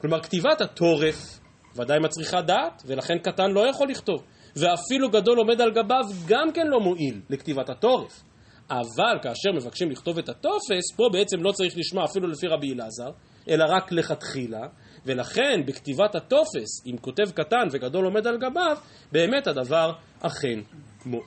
כלומר 0.00 0.22
כתיבת 0.22 0.60
הטורף 0.60 1.40
ודאי 1.76 1.98
מצריכה 1.98 2.42
דעת, 2.42 2.82
ולכן 2.86 3.18
קטן 3.18 3.50
לא 3.50 3.68
יכול 3.70 3.88
לכתוב. 3.88 4.22
ואפילו 4.56 5.10
גדול 5.10 5.38
עומד 5.38 5.60
על 5.60 5.70
גביו 5.70 6.04
גם 6.26 6.52
כן 6.52 6.66
לא 6.66 6.80
מועיל 6.80 7.20
לכתיבת 7.30 7.70
הטורף. 7.70 8.22
אבל 8.70 9.18
כאשר 9.22 9.52
מבקשים 9.54 9.90
לכתוב 9.90 10.18
את 10.18 10.28
הטופס, 10.28 10.96
פה 10.96 11.08
בעצם 11.12 11.42
לא 11.42 11.52
צריך 11.52 11.74
לשמוע 11.76 12.04
אפילו 12.04 12.28
לפי 12.28 12.46
רבי 12.46 12.72
אלעזר, 12.72 13.10
אלא 13.48 13.64
רק 13.68 13.92
לכתחילה, 13.92 14.66
ולכן 15.06 15.60
בכתיבת 15.66 16.14
הטופס, 16.14 16.86
אם 16.86 16.96
כותב 17.00 17.30
קטן 17.34 17.66
וגדול 17.70 18.04
עומד 18.04 18.26
על 18.26 18.38
גביו, 18.38 18.76
באמת 19.12 19.46
הדבר 19.46 19.92
אכן 20.20 20.60
מועיל. 21.06 21.24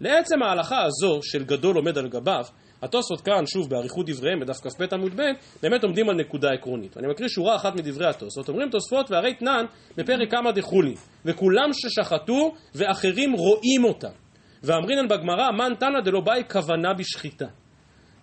לעצם 0.00 0.42
ההלכה 0.42 0.82
הזו 0.84 1.20
של 1.22 1.44
גדול 1.44 1.76
עומד 1.76 1.98
על 1.98 2.08
גביו, 2.08 2.44
התוספות 2.82 3.20
כאן, 3.20 3.46
שוב 3.46 3.70
באריכות 3.70 4.06
דבריהם 4.10 4.40
בדף 4.40 4.56
כ"ב 4.56 4.94
עמוד 4.94 5.12
ב', 5.16 5.22
באמת 5.62 5.84
עומדים 5.84 6.08
על 6.08 6.16
נקודה 6.16 6.48
עקרונית. 6.52 6.96
אני 6.96 7.06
מקריא 7.08 7.28
שורה 7.28 7.56
אחת 7.56 7.74
מדברי 7.74 8.06
התוספות, 8.06 8.48
אומרים 8.48 8.70
תוספות 8.70 9.10
והרי 9.10 9.34
תנן 9.34 9.64
בפרק 9.96 10.30
כמה 10.30 10.52
דחולין, 10.52 10.94
וכולם 11.24 11.70
ששחטו 11.72 12.54
ואחרים 12.74 13.32
רואים 13.32 13.84
אותם. 13.84 14.12
ואמרינן 14.62 15.08
בגמרא, 15.08 15.50
מן 15.50 15.74
תנא 15.78 16.00
דלא 16.04 16.20
באי 16.20 16.42
כוונה 16.50 16.94
בשחיטה. 16.94 17.46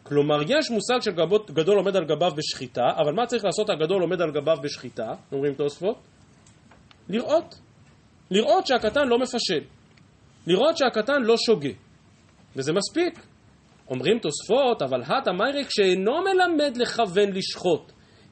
כלומר, 0.03 0.41
יש 0.47 0.71
מושג 0.71 1.01
של 1.01 1.11
גבות, 1.11 1.51
גדול 1.51 1.77
עומד 1.77 1.95
על 1.95 2.05
גביו 2.05 2.31
בשחיטה, 2.37 2.81
אבל 2.97 3.13
מה 3.13 3.25
צריך 3.25 3.45
לעשות 3.45 3.69
הגדול 3.69 4.01
עומד 4.01 4.21
על 4.21 4.31
גביו 4.31 4.57
בשחיטה? 4.63 5.13
אומרים 5.31 5.53
תוספות? 5.53 5.97
לראות. 7.09 7.55
לראות 8.31 8.67
שהקטן 8.67 9.07
לא 9.07 9.19
מפשל. 9.19 9.63
לראות 10.47 10.77
שהקטן 10.77 11.21
לא 11.21 11.35
שוגה. 11.37 11.69
וזה 12.55 12.73
מספיק. 12.73 13.25
אומרים 13.89 14.19
תוספות, 14.19 14.81
אבל 14.81 15.01
הטה 15.01 15.31
מיירי 15.31 15.65
כשאינו 15.65 16.11
מלמד 16.21 16.77
לכוון 16.77 17.29
לשחוט, 17.33 17.91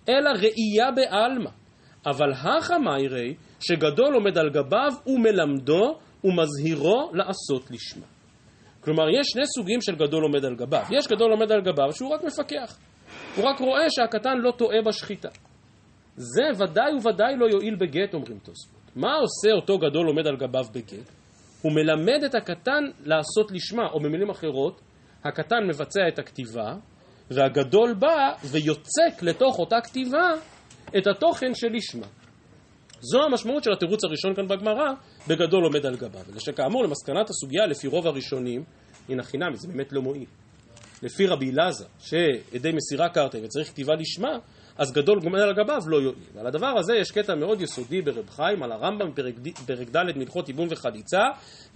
אלא 0.09 0.29
ראייה 0.29 0.91
בעלמא. 0.95 1.49
אבל 2.05 2.33
הכא 2.33 2.77
מיירי 2.77 3.35
שגדול 3.59 4.13
עומד 4.13 4.37
על 4.37 4.49
גביו 4.49 4.91
ומלמדו 5.07 5.99
ומזהירו 6.23 7.11
לעשות 7.13 7.71
לשמה. 7.71 8.05
כלומר, 8.83 9.09
יש 9.09 9.27
שני 9.27 9.43
סוגים 9.45 9.81
של 9.81 9.95
גדול 9.95 10.23
עומד 10.23 10.45
על 10.45 10.55
גביו. 10.55 10.83
יש 10.91 11.07
גדול 11.07 11.31
עומד 11.31 11.51
על 11.51 11.61
גביו 11.61 11.93
שהוא 11.93 12.09
רק 12.09 12.23
מפקח. 12.23 12.77
הוא 13.35 13.45
רק 13.45 13.59
רואה 13.59 13.85
שהקטן 13.89 14.37
לא 14.37 14.51
טועה 14.51 14.81
בשחיטה. 14.85 15.29
זה 16.15 16.43
ודאי 16.57 16.93
וודאי 17.03 17.35
לא 17.37 17.45
יועיל 17.45 17.75
בגט, 17.75 18.13
אומרים 18.13 18.39
תוספות. 18.39 18.81
מה 18.95 19.15
עושה 19.15 19.51
אותו 19.55 19.77
גדול 19.77 20.07
עומד 20.07 20.27
על 20.27 20.35
גביו 20.35 20.65
בגט? 20.73 21.11
הוא 21.61 21.71
מלמד 21.71 22.23
את 22.25 22.35
הקטן 22.35 22.83
לעשות 23.03 23.51
לשמה, 23.51 23.87
או 23.93 23.99
במילים 23.99 24.29
אחרות, 24.29 24.81
הקטן 25.23 25.67
מבצע 25.67 26.07
את 26.07 26.19
הכתיבה, 26.19 26.75
והגדול 27.31 27.93
בא 27.93 28.33
ויוצק 28.51 29.21
לתוך 29.21 29.59
אותה 29.59 29.81
כתיבה 29.81 30.29
את 30.97 31.07
התוכן 31.07 31.53
של 31.53 31.67
לשמה. 31.73 32.07
זו 33.01 33.23
המשמעות 33.23 33.63
של 33.63 33.71
התירוץ 33.71 34.03
הראשון 34.03 34.35
כאן 34.35 34.47
בגמרא, 34.47 34.91
בגדול 35.27 35.63
עומד 35.63 35.85
על 35.85 35.95
גביו. 35.95 36.21
ושכאמור, 36.33 36.83
למסקנת 36.83 37.29
הסוגיה, 37.29 37.65
לפי 37.65 37.87
רוב 37.87 38.07
הראשונים, 38.07 38.63
הנה 39.09 39.23
חינמי, 39.23 39.57
זה 39.57 39.67
באמת 39.67 39.93
לא 39.93 40.01
מועיל. 40.01 40.25
לפי 41.03 41.27
רבי 41.27 41.51
אלעזר, 41.51 41.85
שעדי 41.99 42.71
מסירה 42.71 43.09
קרתי 43.09 43.37
וצריך 43.43 43.67
כתיבה 43.67 43.93
לשמה, 43.95 44.37
אז 44.77 44.91
גדול 44.91 45.19
גומל 45.19 45.39
על 45.39 45.53
גביו 45.53 45.81
לא 45.87 45.97
יועיל. 45.97 46.23
ועל 46.33 46.47
הדבר 46.47 46.73
הזה 46.77 46.95
יש 46.95 47.11
קטע 47.11 47.35
מאוד 47.35 47.61
יסודי 47.61 48.01
ברב 48.01 48.29
חיים, 48.29 48.63
על 48.63 48.71
הרמב"ם, 48.71 49.11
פרק 49.65 49.89
ד' 49.95 50.17
מלכות 50.17 50.47
ייבום 50.49 50.67
וחליצה, 50.69 51.21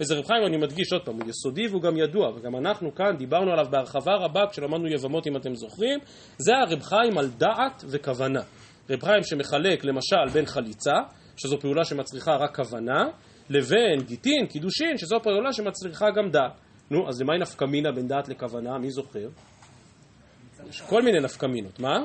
וזה 0.00 0.14
רב 0.14 0.26
חיים, 0.26 0.46
אני 0.46 0.56
מדגיש 0.56 0.92
עוד 0.92 1.02
פעם, 1.04 1.14
הוא 1.14 1.30
יסודי 1.30 1.66
והוא 1.66 1.82
גם 1.82 1.96
ידוע, 1.96 2.28
וגם 2.28 2.56
אנחנו 2.56 2.94
כאן 2.94 3.16
דיברנו 3.16 3.52
עליו 3.52 3.66
בהרחבה 3.70 4.14
רבה 4.14 4.40
כשלמדנו 4.50 4.88
יבמות 4.88 5.26
אם 5.26 5.36
אתם 5.36 5.54
זוכרים, 5.54 5.98
זה 6.38 6.52
הרב 6.56 6.82
חיים 6.82 7.18
על 7.18 7.28
דעת 7.28 7.84
וכוונה. 7.88 8.42
רב 8.90 9.04
חיים 9.04 9.22
שמחלק 9.22 9.84
למשל 9.84 10.32
בין 10.32 10.46
חליצה, 10.46 10.96
שזו 11.36 11.58
פעולה 11.60 11.84
שמצריכה 11.84 12.36
רק 12.36 12.56
כוונה, 12.56 13.04
לבין 13.50 14.00
גיטין, 14.06 14.46
קידושין, 14.46 14.98
שזו 14.98 15.16
פעולה 15.22 15.52
שמצריכה 15.52 16.06
גם 16.10 16.30
דעת. 16.30 16.52
נו, 16.90 17.08
אז 17.08 17.20
למי 17.20 17.38
נפקא 17.38 17.64
מינה 17.64 17.92
בין 17.92 18.08
דעת 18.08 18.28
לכוונה? 18.28 18.78
מי 18.78 18.90
זוכר? 18.90 19.28
יש 20.68 20.80
כל 20.80 21.02
מיני 21.02 21.20
נפקא 21.20 21.46
מינות. 21.46 21.80
מה? 21.80 22.04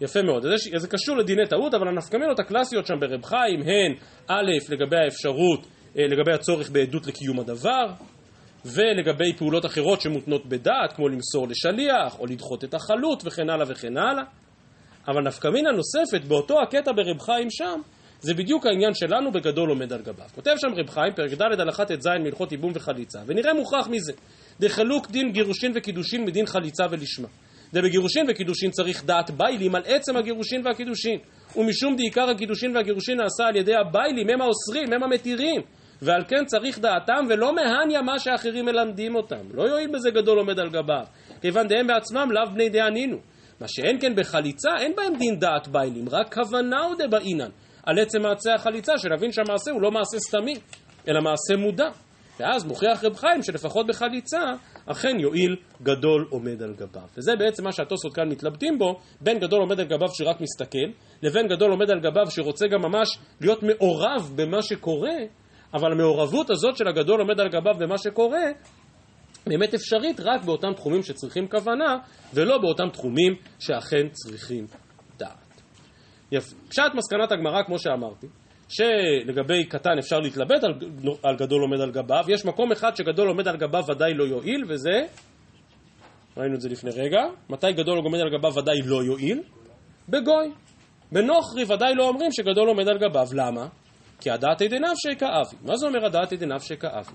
יפה 0.00 0.22
מאוד. 0.22 0.46
אז 0.46 0.82
זה 0.82 0.88
קשור 0.88 1.16
לדיני 1.16 1.46
טעות, 1.48 1.74
אבל 1.74 1.88
הנפקא 1.88 2.16
מינות 2.16 2.38
הקלאסיות 2.38 2.86
שם 2.86 2.94
ברב 3.00 3.24
חיים 3.24 3.60
הן 3.62 3.92
א', 4.28 4.52
לגבי 4.68 4.96
האפשרות, 4.96 5.66
אה, 5.98 6.06
לגבי 6.06 6.32
הצורך 6.32 6.70
בעדות 6.70 7.06
לקיום 7.06 7.40
הדבר, 7.40 7.86
ולגבי 8.64 9.32
פעולות 9.38 9.66
אחרות 9.66 10.00
שמותנות 10.00 10.46
בדעת, 10.46 10.92
כמו 10.96 11.08
למסור 11.08 11.48
לשליח, 11.48 12.18
או 12.18 12.26
לדחות 12.26 12.64
את 12.64 12.74
החלות, 12.74 13.22
וכן 13.26 13.50
הלאה 13.50 13.66
וכן 13.68 13.96
הלאה. 13.96 14.24
אבל 15.08 15.22
נפקא 15.22 15.48
מינה 15.48 15.70
נוספת, 15.72 16.24
באותו 16.28 16.62
הקטע 16.62 16.92
ברב 16.92 17.20
חיים 17.20 17.50
שם, 17.50 17.80
זה 18.20 18.34
בדיוק 18.34 18.66
העניין 18.66 18.94
שלנו 18.94 19.32
בגדול 19.32 19.68
עומד 19.68 19.92
על 19.92 20.02
גביו. 20.02 20.26
כותב 20.34 20.54
שם 20.56 20.68
רב 20.76 20.90
חיים, 20.90 21.12
פרק 21.16 21.32
ד' 21.32 21.60
הלכה 21.60 21.84
ט"ז 21.84 22.06
מהלכות 22.06 22.52
ייבום 22.52 22.72
וחליצה, 22.74 23.18
ונראה 23.26 23.54
מוכרח 23.54 23.88
מזה. 23.88 24.12
דחלוק 24.60 25.10
דין 25.10 25.32
גירושין 25.32 25.72
וקידושין 25.74 26.24
מדין 26.24 26.46
חליצה 26.46 26.84
ולשמה. 26.90 27.28
דבגירושין 27.72 28.26
וקידושין 28.28 28.70
צריך 28.70 29.04
דעת 29.04 29.30
ביילים 29.30 29.74
על 29.74 29.82
עצם 29.86 30.16
הגירושין 30.16 30.66
והקידושין. 30.66 31.18
ומשום 31.56 31.96
דעיקר 31.96 32.30
הקידושין 32.30 32.76
והגירושין 32.76 33.16
נעשה 33.16 33.44
על 33.48 33.56
ידי 33.56 33.74
הביילים, 33.74 34.26
הם 34.30 34.40
האוסרים, 34.40 34.92
הם 34.92 35.02
המתירים. 35.02 35.60
ועל 36.02 36.24
כן 36.28 36.44
צריך 36.44 36.78
דעתם 36.78 37.26
ולא 37.28 37.54
מהניה 37.54 38.02
מה 38.02 38.18
שאחרים 38.18 38.64
מלמדים 38.64 39.14
אותם. 39.14 39.44
לא 39.54 39.62
יועיל 39.62 39.90
בזה 39.94 40.10
גדול 40.10 40.38
עומד 40.38 40.58
על 40.58 40.68
גביו. 40.68 41.04
כיוון 41.40 41.68
דהם 41.68 41.86
בעצמם 41.86 42.28
לאו 42.32 42.54
בני 42.54 42.68
דענינו. 42.68 43.16
מה 43.60 43.68
שאין 43.68 44.00
כן 44.00 44.14
בחליצה, 44.16 44.70
אין 44.78 44.92
בהם 44.96 45.18
דין 45.18 45.38
דעת 45.38 45.68
ביילים, 45.68 46.08
רק 46.08 46.34
כוונה 46.34 46.80
הוא 46.80 46.94
דבעינן. 46.98 47.50
על 47.86 47.98
עצם 47.98 48.22
מעשה 48.22 48.54
החליצה, 48.54 48.98
שנבין 48.98 49.32
שהמעשה 49.32 49.70
הוא 49.70 49.82
לא 49.82 49.90
מעשה 49.90 50.18
סתמי, 50.18 50.54
אלא 51.08 51.20
מעשה 51.20 51.56
מודע. 51.56 51.88
ואז 52.40 52.64
מוכיח 52.64 53.04
רב 53.04 53.16
חיים 53.16 53.42
שלפחות 53.42 53.86
בחליצה, 53.86 54.40
אכן 54.86 55.20
יועיל 55.20 55.56
גדול 55.82 56.26
עומד 56.30 56.62
על 56.62 56.74
גביו. 56.74 57.02
וזה 57.16 57.32
בעצם 57.38 57.64
מה 57.64 57.72
שהתוספות 57.72 58.14
כאן 58.14 58.28
מתלבטים 58.28 58.78
בו, 58.78 59.00
בין 59.20 59.38
גדול 59.38 59.60
עומד 59.60 59.80
על 59.80 59.86
גביו 59.86 60.08
שרק 60.08 60.40
מסתכל, 60.40 60.88
לבין 61.22 61.48
גדול 61.48 61.70
עומד 61.70 61.90
על 61.90 62.00
גביו 62.00 62.30
שרוצה 62.30 62.66
גם 62.66 62.82
ממש 62.82 63.18
להיות 63.40 63.62
מעורב 63.62 64.32
במה 64.36 64.62
שקורה, 64.62 65.16
אבל 65.74 65.92
המעורבות 65.92 66.50
הזאת 66.50 66.76
של 66.76 66.88
הגדול 66.88 67.20
עומד 67.20 67.40
על 67.40 67.48
גביו 67.48 67.74
במה 67.78 67.98
שקורה, 67.98 68.44
באמת 69.46 69.74
אפשרית 69.74 70.20
רק 70.20 70.44
באותם 70.44 70.72
תחומים 70.76 71.02
שצריכים 71.02 71.48
כוונה, 71.48 71.96
ולא 72.34 72.58
באותם 72.58 72.88
תחומים 72.92 73.34
שאכן 73.58 74.08
צריכים 74.08 74.66
דעת. 75.18 75.62
יפה. 76.32 76.56
פשט 76.68 76.94
מסקנת 76.94 77.32
הגמרא, 77.32 77.62
כמו 77.66 77.78
שאמרתי, 77.78 78.26
שלגבי 78.68 79.64
קטן 79.64 79.98
אפשר 79.98 80.18
להתלבט 80.20 80.64
על, 80.64 80.72
על 81.22 81.36
גדול 81.36 81.62
עומד 81.62 81.80
על 81.80 81.90
גביו, 81.90 82.24
יש 82.28 82.44
מקום 82.44 82.72
אחד 82.72 82.96
שגדול 82.96 83.28
עומד 83.28 83.48
על 83.48 83.56
גביו 83.56 83.84
ודאי 83.88 84.14
לא 84.14 84.24
יועיל, 84.24 84.64
וזה, 84.68 85.06
ראינו 86.36 86.54
את 86.54 86.60
זה 86.60 86.68
לפני 86.68 86.90
רגע, 86.90 87.20
מתי 87.50 87.72
גדול 87.72 87.98
עומד 87.98 88.20
על 88.20 88.38
גביו 88.38 88.54
ודאי 88.54 88.82
לא 88.84 89.04
יועיל? 89.04 89.42
בגוי. 90.08 90.52
בנוכרי 91.12 91.64
ודאי 91.64 91.94
לא 91.94 92.08
אומרים 92.08 92.32
שגדול 92.32 92.68
עומד 92.68 92.88
על 92.88 92.98
גביו, 92.98 93.26
למה? 93.32 93.66
כי 94.20 94.30
הדעת 94.30 94.62
עדי 94.62 94.78
נפשי 94.78 95.18
כאבי. 95.18 95.56
מה 95.62 95.76
זה 95.76 95.86
אומר 95.86 96.06
הדעת 96.06 96.32
עדי 96.32 96.46
נפשי 96.46 96.76
כאבי? 96.76 97.12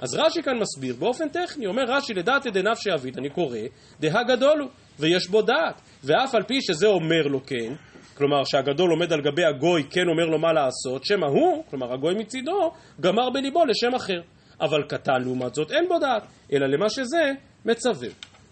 אז 0.00 0.14
רש"י 0.14 0.42
כאן 0.42 0.58
מסביר 0.58 0.94
באופן 0.98 1.28
טכני, 1.28 1.66
אומר 1.66 1.82
רש"י 1.88 2.14
לדעת 2.14 2.46
עדי 2.46 2.62
נפשי 2.62 2.90
אבית, 2.94 3.18
אני 3.18 3.30
קורא, 3.30 3.58
דה 4.00 4.22
גדול 4.22 4.60
הוא, 4.60 4.70
ויש 4.98 5.28
בו 5.28 5.42
דעת, 5.42 5.80
ואף 6.04 6.34
על 6.34 6.42
פי 6.42 6.62
שזה 6.62 6.86
אומר 6.86 7.22
לו 7.26 7.46
כן, 7.46 7.74
כלומר 8.16 8.44
שהגדול 8.44 8.90
עומד 8.90 9.12
על 9.12 9.20
גבי 9.20 9.44
הגוי 9.44 9.84
כן 9.90 10.08
אומר 10.08 10.26
לו 10.26 10.38
מה 10.38 10.52
לעשות, 10.52 11.04
שמא 11.04 11.26
הוא, 11.26 11.64
כלומר 11.70 11.92
הגוי 11.92 12.14
מצידו, 12.14 12.72
גמר 13.00 13.30
בליבו 13.30 13.64
לשם 13.64 13.94
אחר. 13.94 14.20
אבל 14.60 14.82
קטן 14.88 15.22
לעומת 15.22 15.54
זאת 15.54 15.72
אין 15.72 15.88
בו 15.88 15.98
דעת, 15.98 16.22
אלא 16.52 16.66
למה 16.66 16.90
שזה 16.90 17.32
מצווה. 17.64 18.08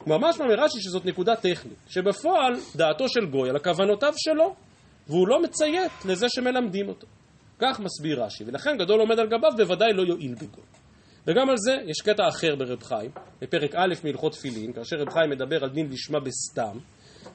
ממש 0.07 0.41
אומר 0.41 0.55
רש"י 0.55 0.81
שזאת 0.81 1.07
נקודה 1.07 1.37
טכנית, 1.37 1.79
שבפועל 1.89 2.53
דעתו 2.77 3.09
של 3.09 3.27
גוי 3.27 3.51
על 3.51 3.57
הכוונותיו 3.57 4.13
שלו, 4.17 4.55
והוא 5.09 5.29
לא 5.29 5.43
מציית 5.43 5.93
לזה 6.05 6.27
שמלמדים 6.29 6.89
אותו. 6.89 7.07
כך 7.59 7.81
מסביר 7.81 8.25
רש"י, 8.25 8.45
ולכן 8.47 8.77
גדול 8.79 9.01
עומד 9.01 9.19
על 9.19 9.27
גביו 9.27 9.51
בוודאי 9.57 9.93
לא 9.93 10.03
יועיל 10.03 10.35
בגוי. 10.35 10.78
וגם 11.29 11.51
על 11.51 11.57
זה 11.57 11.77
יש 11.87 12.01
קטע 12.01 12.29
אחר 12.29 12.55
ברב 12.55 12.83
חיים, 12.83 13.11
בפרק 13.43 13.75
א' 13.75 13.95
מהלכות 14.05 14.33
תפילין, 14.33 14.73
כאשר 14.73 14.97
רב 14.97 15.11
חיים 15.11 15.31
מדבר 15.31 15.65
על 15.65 15.71
דין 15.71 15.89
לשמה 15.91 16.21
בסתם, 16.21 16.79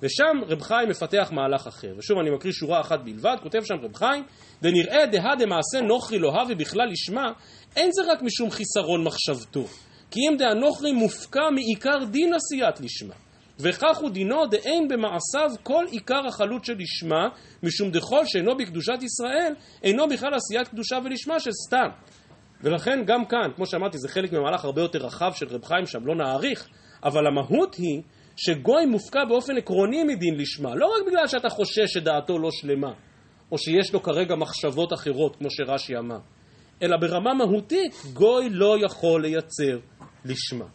ושם 0.01 0.41
רב 0.47 0.61
חיים 0.61 0.89
מפתח 0.89 1.31
מהלך 1.31 1.67
אחר. 1.67 1.93
ושוב 1.97 2.19
אני 2.19 2.29
מקריא 2.29 2.53
שורה 2.53 2.81
אחת 2.81 2.99
בלבד, 3.03 3.35
כותב 3.43 3.59
שם 3.63 3.75
רב 3.81 3.95
חיים, 3.95 4.23
דנראה 4.61 5.05
דהא 5.05 5.35
דמעשה 5.35 5.81
נוכרי 5.81 6.19
לא 6.19 6.29
הווה 6.29 6.55
בכלל 6.55 6.87
לשמה, 6.91 7.31
אין 7.75 7.89
זה 7.91 8.01
רק 8.11 8.21
משום 8.21 8.51
חיסרון 8.51 9.03
מחשבתו, 9.03 9.65
כי 10.11 10.19
אם 10.29 10.37
דהנוכרי 10.37 10.91
מופקע 10.91 11.49
מעיקר 11.49 12.05
דין 12.11 12.33
עשיית 12.33 12.79
לשמה. 12.79 13.15
וכך 13.59 13.97
הוא 13.97 14.09
דינו 14.09 14.45
דאין 14.45 14.87
במעשיו 14.87 15.49
כל 15.63 15.85
עיקר 15.91 16.27
החלות 16.27 16.65
של 16.65 16.73
לשמה, 16.77 17.27
משום 17.63 17.91
דכל 17.91 18.25
שאינו 18.25 18.57
בקדושת 18.57 19.03
ישראל, 19.03 19.53
אינו 19.83 20.07
בכלל 20.07 20.33
עשיית 20.33 20.67
קדושה 20.67 20.99
ולשמה 21.05 21.39
של 21.39 21.51
סתם. 21.67 21.89
ולכן 22.63 23.03
גם 23.05 23.25
כאן, 23.25 23.51
כמו 23.55 23.65
שאמרתי, 23.65 23.97
זה 23.97 24.09
חלק 24.09 24.33
ממהלך 24.33 24.65
הרבה 24.65 24.81
יותר 24.81 24.99
רחב 24.99 25.31
של 25.33 25.45
רב 25.49 25.65
חיים 25.65 25.85
שם, 25.85 26.05
לא 26.05 26.15
נאריך, 26.15 26.67
אבל 27.03 27.27
המהות 27.27 27.75
היא 27.75 28.01
שגוי 28.35 28.85
מופקע 28.85 29.25
באופן 29.29 29.57
עקרוני 29.57 30.03
מדין 30.03 30.35
לשמה, 30.37 30.75
לא 30.75 30.85
רק 30.85 31.07
בגלל 31.07 31.27
שאתה 31.27 31.49
חושש 31.49 31.93
שדעתו 31.93 32.39
לא 32.39 32.49
שלמה, 32.51 32.93
או 33.51 33.57
שיש 33.57 33.93
לו 33.93 34.03
כרגע 34.03 34.35
מחשבות 34.35 34.93
אחרות, 34.93 35.35
כמו 35.35 35.47
שרש"י 35.51 35.97
אמר, 35.97 36.19
אלא 36.81 36.97
ברמה 36.97 37.33
מהותית, 37.33 37.95
גוי 38.13 38.49
לא 38.49 38.75
יכול 38.85 39.21
לייצר 39.21 39.79
לשמה. 40.25 40.65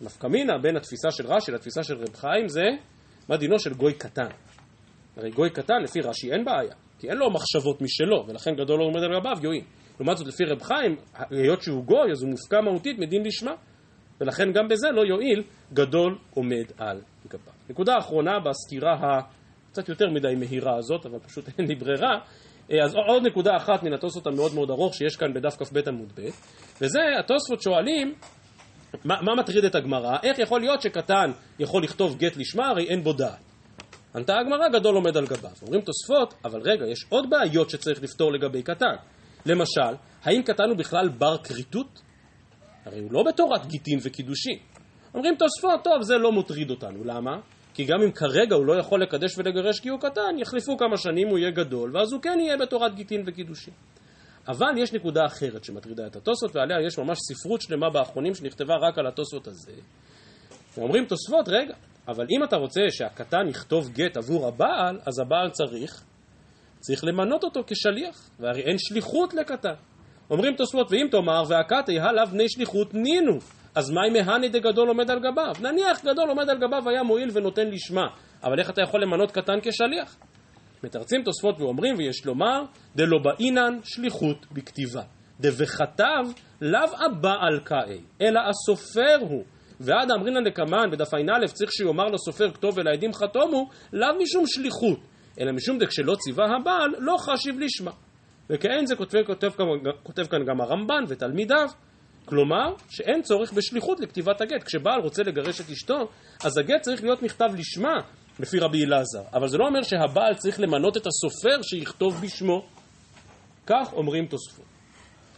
נפקא 0.00 0.26
מינה 0.26 0.58
בין 0.58 0.76
התפיסה 0.76 1.10
של 1.10 1.26
רש"י 1.26 1.52
לתפיסה 1.52 1.82
של 1.82 1.94
רב 1.94 2.16
חיים 2.16 2.48
זה 2.48 2.64
מה 3.28 3.36
דינו 3.36 3.58
של 3.58 3.74
גוי 3.74 3.94
קטן. 3.94 4.28
הרי 5.16 5.30
גוי 5.30 5.50
קטן 5.50 5.82
לפי 5.84 6.00
רש"י 6.00 6.32
אין 6.32 6.44
בעיה, 6.44 6.74
כי 6.98 7.08
אין 7.08 7.16
לו 7.16 7.30
מחשבות 7.30 7.82
משלו, 7.82 8.24
ולכן 8.28 8.50
גדול 8.54 8.78
לא 8.78 8.84
עומד 8.84 9.02
על 9.02 9.14
רביו 9.14 9.44
יועיל. 9.44 9.64
לעומת 10.00 10.16
זאת 10.16 10.26
לפי 10.26 10.44
רב 10.44 10.62
חיים, 10.62 10.96
היות 11.30 11.62
שהוא 11.62 11.84
גוי 11.84 12.12
אז 12.12 12.22
הוא 12.22 12.30
מופקע 12.30 12.60
מהותית 12.60 12.98
מדין 12.98 13.22
לשמה. 13.26 13.54
ולכן 14.20 14.52
גם 14.52 14.68
בזה 14.68 14.88
לא 14.90 15.02
יועיל, 15.02 15.42
גדול 15.72 16.18
עומד 16.34 16.64
על 16.78 17.00
גביו. 17.28 17.52
נקודה 17.70 17.98
אחרונה 17.98 18.30
בסקירה 18.40 18.92
הקצת 19.00 19.88
יותר 19.88 20.10
מדי 20.10 20.34
מהירה 20.38 20.76
הזאת, 20.76 21.06
אבל 21.06 21.18
פשוט 21.18 21.44
אין 21.58 21.66
לי 21.66 21.74
ברירה, 21.74 22.18
אה, 22.70 22.84
אז 22.84 22.94
עוד 22.94 23.26
נקודה 23.26 23.56
אחת 23.56 23.82
מן 23.82 23.92
התוספות 23.92 24.26
המאוד 24.26 24.54
מאוד 24.54 24.70
ארוך 24.70 24.94
שיש 24.94 25.16
כאן 25.16 25.34
בדף 25.34 25.56
כ"ב 25.62 25.88
עמוד 25.88 26.12
ב', 26.14 26.28
וזה 26.80 27.00
התוספות 27.18 27.62
שואלים 27.62 28.14
מה, 29.04 29.22
מה 29.22 29.34
מטריד 29.34 29.64
את 29.64 29.74
הגמרא, 29.74 30.16
איך 30.22 30.38
יכול 30.38 30.60
להיות 30.60 30.82
שקטן 30.82 31.30
יכול 31.58 31.82
לכתוב 31.82 32.16
גט 32.18 32.36
לשמה, 32.36 32.68
הרי 32.68 32.88
אין 32.88 33.02
בו 33.02 33.12
דעת. 33.12 33.38
ענתה 34.14 34.38
הגמרא 34.38 34.68
גדול 34.68 34.94
עומד 34.94 35.16
על 35.16 35.26
גביו. 35.26 35.50
אומרים 35.62 35.80
תוספות, 35.80 36.34
אבל 36.44 36.60
רגע, 36.60 36.86
יש 36.86 37.06
עוד 37.08 37.30
בעיות 37.30 37.70
שצריך 37.70 38.02
לפתור 38.02 38.32
לגבי 38.32 38.62
קטן. 38.62 38.94
למשל, 39.46 39.96
האם 40.22 40.42
קטן 40.42 40.64
הוא 40.68 40.76
בכלל 40.78 41.08
בר 41.08 41.36
כריתות? 41.38 42.00
הרי 42.84 43.00
הוא 43.00 43.12
לא 43.12 43.22
בתורת 43.22 43.66
גיטין 43.66 43.98
וקידושין. 44.02 44.58
אומרים 45.14 45.34
תוספות, 45.36 45.84
טוב, 45.84 46.02
זה 46.02 46.18
לא 46.18 46.32
מטריד 46.32 46.70
אותנו. 46.70 47.04
למה? 47.04 47.40
כי 47.74 47.84
גם 47.84 48.02
אם 48.02 48.12
כרגע 48.12 48.54
הוא 48.56 48.66
לא 48.66 48.80
יכול 48.80 49.02
לקדש 49.02 49.38
ולגרש 49.38 49.80
כי 49.80 49.88
הוא 49.88 50.00
קטן, 50.00 50.38
יחלפו 50.38 50.76
כמה 50.78 50.96
שנים, 50.96 51.28
הוא 51.28 51.38
יהיה 51.38 51.50
גדול, 51.50 51.96
ואז 51.96 52.12
הוא 52.12 52.22
כן 52.22 52.38
יהיה 52.40 52.56
בתורת 52.56 52.94
גיטין 52.94 53.22
וקידושין. 53.26 53.74
אבל 54.48 54.78
יש 54.78 54.92
נקודה 54.92 55.24
אחרת 55.26 55.64
שמטרידה 55.64 56.06
את 56.06 56.16
התוספות, 56.16 56.56
ועליה 56.56 56.86
יש 56.86 56.98
ממש 56.98 57.18
ספרות 57.18 57.62
שלמה 57.62 57.90
באחרונים 57.90 58.34
שנכתבה 58.34 58.74
רק 58.82 58.98
על 58.98 59.06
התוספות 59.06 59.48
הזה. 59.48 59.72
ואומרים 60.78 61.04
תוספות, 61.04 61.48
רגע, 61.48 61.74
אבל 62.08 62.26
אם 62.30 62.44
אתה 62.44 62.56
רוצה 62.56 62.80
שהקטן 62.90 63.48
יכתוב 63.48 63.88
גט 63.88 64.16
עבור 64.16 64.48
הבעל, 64.48 64.98
אז 65.06 65.18
הבעל 65.18 65.50
צריך, 65.50 66.04
צריך 66.80 67.04
למנות 67.04 67.44
אותו 67.44 67.60
כשליח, 67.66 68.30
והרי 68.40 68.60
אין 68.60 68.76
שליחות 68.78 69.34
לקטן. 69.34 69.74
אומרים 70.30 70.54
תוספות, 70.56 70.92
ואם 70.92 71.06
תאמר, 71.10 71.42
והקתי 71.48 72.00
הלאו 72.00 72.26
בני 72.26 72.48
שליחות 72.48 72.94
נינו, 72.94 73.38
אז 73.74 73.90
מהי 73.90 74.22
מהני 74.22 74.48
דגדול 74.48 74.88
עומד 74.88 75.10
על 75.10 75.18
גביו? 75.18 75.52
נניח 75.60 76.04
גדול 76.04 76.28
עומד 76.28 76.50
על 76.50 76.56
גביו 76.56 76.88
היה 76.88 77.02
מועיל 77.02 77.30
ונותן 77.32 77.66
לשמה, 77.66 78.06
אבל 78.44 78.58
איך 78.58 78.70
אתה 78.70 78.82
יכול 78.82 79.02
למנות 79.02 79.30
קטן 79.30 79.58
כשליח? 79.62 80.16
מתרצים 80.84 81.22
תוספות 81.22 81.60
ואומרים, 81.60 81.94
ויש 81.98 82.26
לומר, 82.26 82.62
דלא 82.96 83.18
באינן 83.18 83.78
שליחות 83.84 84.46
בכתיבה. 84.52 85.02
דבכתב 85.40 86.24
לאו 86.60 86.88
הבעל 87.06 87.60
קאי, 87.64 88.00
אלא 88.20 88.40
הסופר 88.48 89.16
הוא, 89.20 89.44
ועד 89.80 90.10
אמרינן 90.10 90.44
לקמן 90.44 90.90
בדף 90.92 91.14
ע"א 91.14 91.46
צריך 91.46 91.72
שיאמר 91.72 92.04
לסופר 92.04 92.50
כתוב 92.50 92.78
ולעדים 92.78 93.12
חתומו, 93.12 93.68
לאו 93.92 94.08
משום 94.22 94.44
שליחות, 94.46 94.98
אלא 95.40 95.52
משום 95.52 95.78
דכשלא 95.78 96.14
ציווה 96.14 96.44
הבעל, 96.44 96.90
לא 96.98 97.16
חשיב 97.18 97.58
לשמה. 97.58 97.90
וכאין 98.50 98.86
זה 98.86 98.96
כותב, 98.96 99.18
כותב, 99.26 99.50
כותב 100.02 100.26
כאן 100.26 100.44
גם 100.44 100.60
הרמב"ן 100.60 101.04
ותלמידיו. 101.08 101.68
כלומר, 102.24 102.74
שאין 102.88 103.22
צורך 103.22 103.52
בשליחות 103.52 104.00
לכתיבת 104.00 104.40
הגט. 104.40 104.62
כשבעל 104.62 105.00
רוצה 105.00 105.22
לגרש 105.22 105.60
את 105.60 105.70
אשתו, 105.70 106.08
אז 106.44 106.58
הגט 106.58 106.80
צריך 106.80 107.02
להיות 107.02 107.22
מכתב 107.22 107.48
לשמה, 107.58 107.94
לפי 108.40 108.58
רבי 108.58 108.84
אלעזר. 108.84 109.22
אבל 109.32 109.48
זה 109.48 109.58
לא 109.58 109.66
אומר 109.66 109.82
שהבעל 109.82 110.34
צריך 110.34 110.60
למנות 110.60 110.96
את 110.96 111.06
הסופר 111.06 111.62
שיכתוב 111.62 112.20
בשמו. 112.22 112.66
כך 113.66 113.92
אומרים 113.92 114.26
תוספות. 114.26 114.64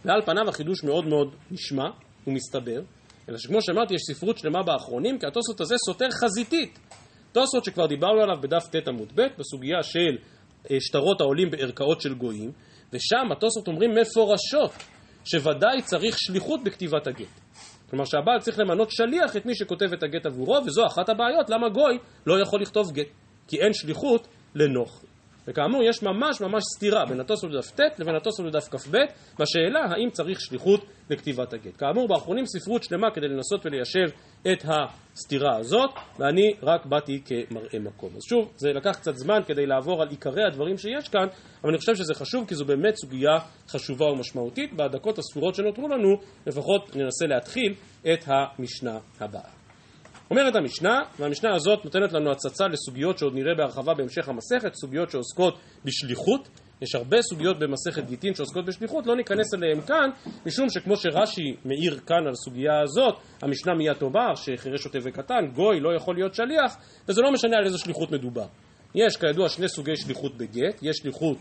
ועל 0.05 0.23
פניו 0.23 0.49
החידוש 0.49 0.85
מאוד 0.85 1.07
מאוד 1.07 1.35
נשמע 1.51 1.89
ומסתבר, 2.27 2.83
אלא 3.29 3.39
שכמו 3.39 3.63
שאמרתי, 3.63 3.95
יש 3.95 4.01
ספרות 4.03 4.39
שלמה 4.39 4.63
באחרונים, 4.63 5.19
כי 5.19 5.27
התוספות 5.27 5.61
הזה 5.61 5.75
סותר 5.87 6.09
חזיתית. 6.11 6.79
תוספות 7.33 7.65
שכבר 7.65 7.87
דיברנו 7.87 8.23
עליו 8.23 8.37
בדף 8.41 8.69
ט 8.69 8.89
עמוד 8.89 9.13
ב', 9.15 9.23
בסוגיה 9.39 9.83
של 9.83 10.17
אה, 10.71 10.77
שטרות 10.81 11.21
העולים 11.21 11.51
בערכאות 11.51 12.01
של 12.01 12.15
גויים, 12.15 12.53
ושם 12.93 13.33
התוספות 13.33 13.69
אומרים 13.69 13.91
מפורשות 13.91 14.73
שוודאי 15.25 15.83
צריך 15.83 16.17
שליחות 16.19 16.65
בכתיבת 16.65 17.07
הגט. 17.07 17.41
כלומר 17.91 18.05
שהבעל 18.05 18.41
צריך 18.41 18.59
למנות 18.59 18.91
שליח 18.91 19.37
את 19.37 19.47
מי 19.47 19.55
שכותב 19.55 19.93
את 19.93 20.03
הגט 20.03 20.27
עבורו, 20.27 20.59
וזו 20.67 20.87
אחת 20.87 21.09
הבעיות 21.09 21.51
למה 21.51 21.69
גוי 21.69 21.99
לא 22.27 22.41
יכול 22.41 22.63
לכתוב 22.63 22.93
גט. 22.93 23.07
כי 23.49 23.61
אין 23.61 23.73
שליחות 23.73 24.29
לנוח. 24.55 25.03
וכאמור, 25.49 25.83
יש 25.83 26.03
ממש 26.03 26.41
ממש 26.41 26.63
סתירה 26.77 27.05
בין 27.07 27.21
התוספות 27.21 27.51
בדף 27.51 27.71
ט' 27.71 27.99
לבין 27.99 28.15
התוספות 28.15 28.47
בדף 28.47 28.69
כ"ב, 28.69 28.97
בשאלה 29.39 29.81
האם 29.91 30.11
צריך 30.11 30.41
שליחות 30.41 30.85
לכתיבת 31.11 31.53
הגט. 31.53 31.77
כאמור, 31.79 32.09
באחרונים 32.09 32.47
ספרות 32.47 32.83
שלמה 32.83 33.11
כדי 33.15 33.29
לנסות 33.29 33.67
וליישב 33.67 34.17
את 34.53 34.65
הסתירה 34.65 35.57
הזאת, 35.57 35.91
ואני 36.19 36.55
רק 36.63 36.87
באתי 36.87 37.23
כמראה 37.25 37.79
מקום. 37.81 38.11
אז 38.17 38.23
שוב, 38.29 38.53
זה 38.57 38.73
לקח 38.73 38.97
קצת 38.97 39.15
זמן 39.15 39.41
כדי 39.47 39.67
לעבור 39.67 40.03
על 40.03 40.09
עיקרי 40.09 40.45
הדברים 40.45 40.79
שיש 40.79 41.09
כאן, 41.09 41.27
אבל 41.63 41.71
אני 41.71 41.79
חושב 41.79 41.95
שזה 41.95 42.15
חשוב 42.15 42.49
כי 42.49 42.55
זו 42.55 42.65
באמת 42.65 42.97
סוגיה 42.97 43.39
חשובה 43.69 44.07
ומשמעותית. 44.07 44.73
בדקות 44.73 45.19
הספורות 45.19 45.55
שנותרו 45.55 45.89
לנו, 45.89 46.17
לפחות 46.47 46.97
ננסה 46.97 47.27
להתחיל 47.27 47.75
את 48.13 48.25
המשנה 48.27 48.99
הבאה. 49.21 49.62
אומרת 50.31 50.57
המשנה, 50.57 51.01
והמשנה 51.19 51.55
הזאת 51.55 51.85
נותנת 51.85 52.13
לנו 52.13 52.31
הצצה 52.31 52.69
לסוגיות 52.69 53.19
שעוד 53.19 53.35
נראה 53.35 53.55
בהרחבה 53.55 53.95
בהמשך 53.95 54.29
המסכת, 54.29 54.75
סוגיות 54.75 55.11
שעוסקות 55.11 55.59
בשליחות. 55.85 56.49
יש 56.83 56.95
הרבה 56.95 57.23
סוגיות 57.23 57.59
במסכת 57.59 58.05
גיטין 58.07 58.35
שעוסקות 58.35 58.67
בשליחות, 58.67 59.07
לא 59.07 59.17
ניכנס 59.17 59.55
אליהן 59.55 59.81
כאן, 59.81 60.11
משום 60.47 60.71
שכמו 60.71 60.97
שרש"י 60.97 61.57
מאיר 61.65 61.99
כאן 62.07 62.27
על 62.27 62.33
הסוגיה 62.33 62.81
הזאת, 62.81 63.15
המשנה 63.43 63.75
מיד 63.75 63.93
תאמר 63.93 64.35
שחירש 64.35 64.83
שוטה 64.83 64.99
וקטן, 65.03 65.47
גוי 65.55 65.81
לא 65.81 65.97
יכול 65.97 66.15
להיות 66.15 66.35
שליח, 66.35 66.77
וזה 67.09 67.23
לא 67.23 67.33
משנה 67.33 67.57
על 67.57 67.65
איזו 67.65 67.79
שליחות 67.79 68.11
מדובר. 68.11 68.47
יש 68.95 69.17
כידוע 69.17 69.49
שני 69.49 69.69
סוגי 69.69 69.97
שליחות 69.97 70.37
בגט, 70.37 70.83
יש 70.83 70.97
שליחות 70.97 71.39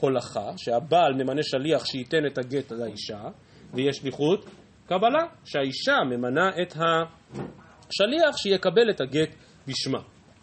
הולכה, 0.00 0.50
שהבעל 0.56 1.12
ממנה 1.14 1.42
שליח 1.42 1.84
שייתן 1.84 2.26
את 2.26 2.38
הגט 2.38 2.72
לאישה, 2.72 3.22
ויש 3.74 3.96
שליחות 3.96 4.44
קבלה, 4.86 5.24
שהאישה 5.44 5.96
ממנה 6.10 6.50
את 6.62 6.76
ה... 6.76 6.82
שליח 7.92 8.36
שיקבל 8.36 8.90
את 8.90 9.00
הגט 9.00 9.34
בשמה. 9.68 9.98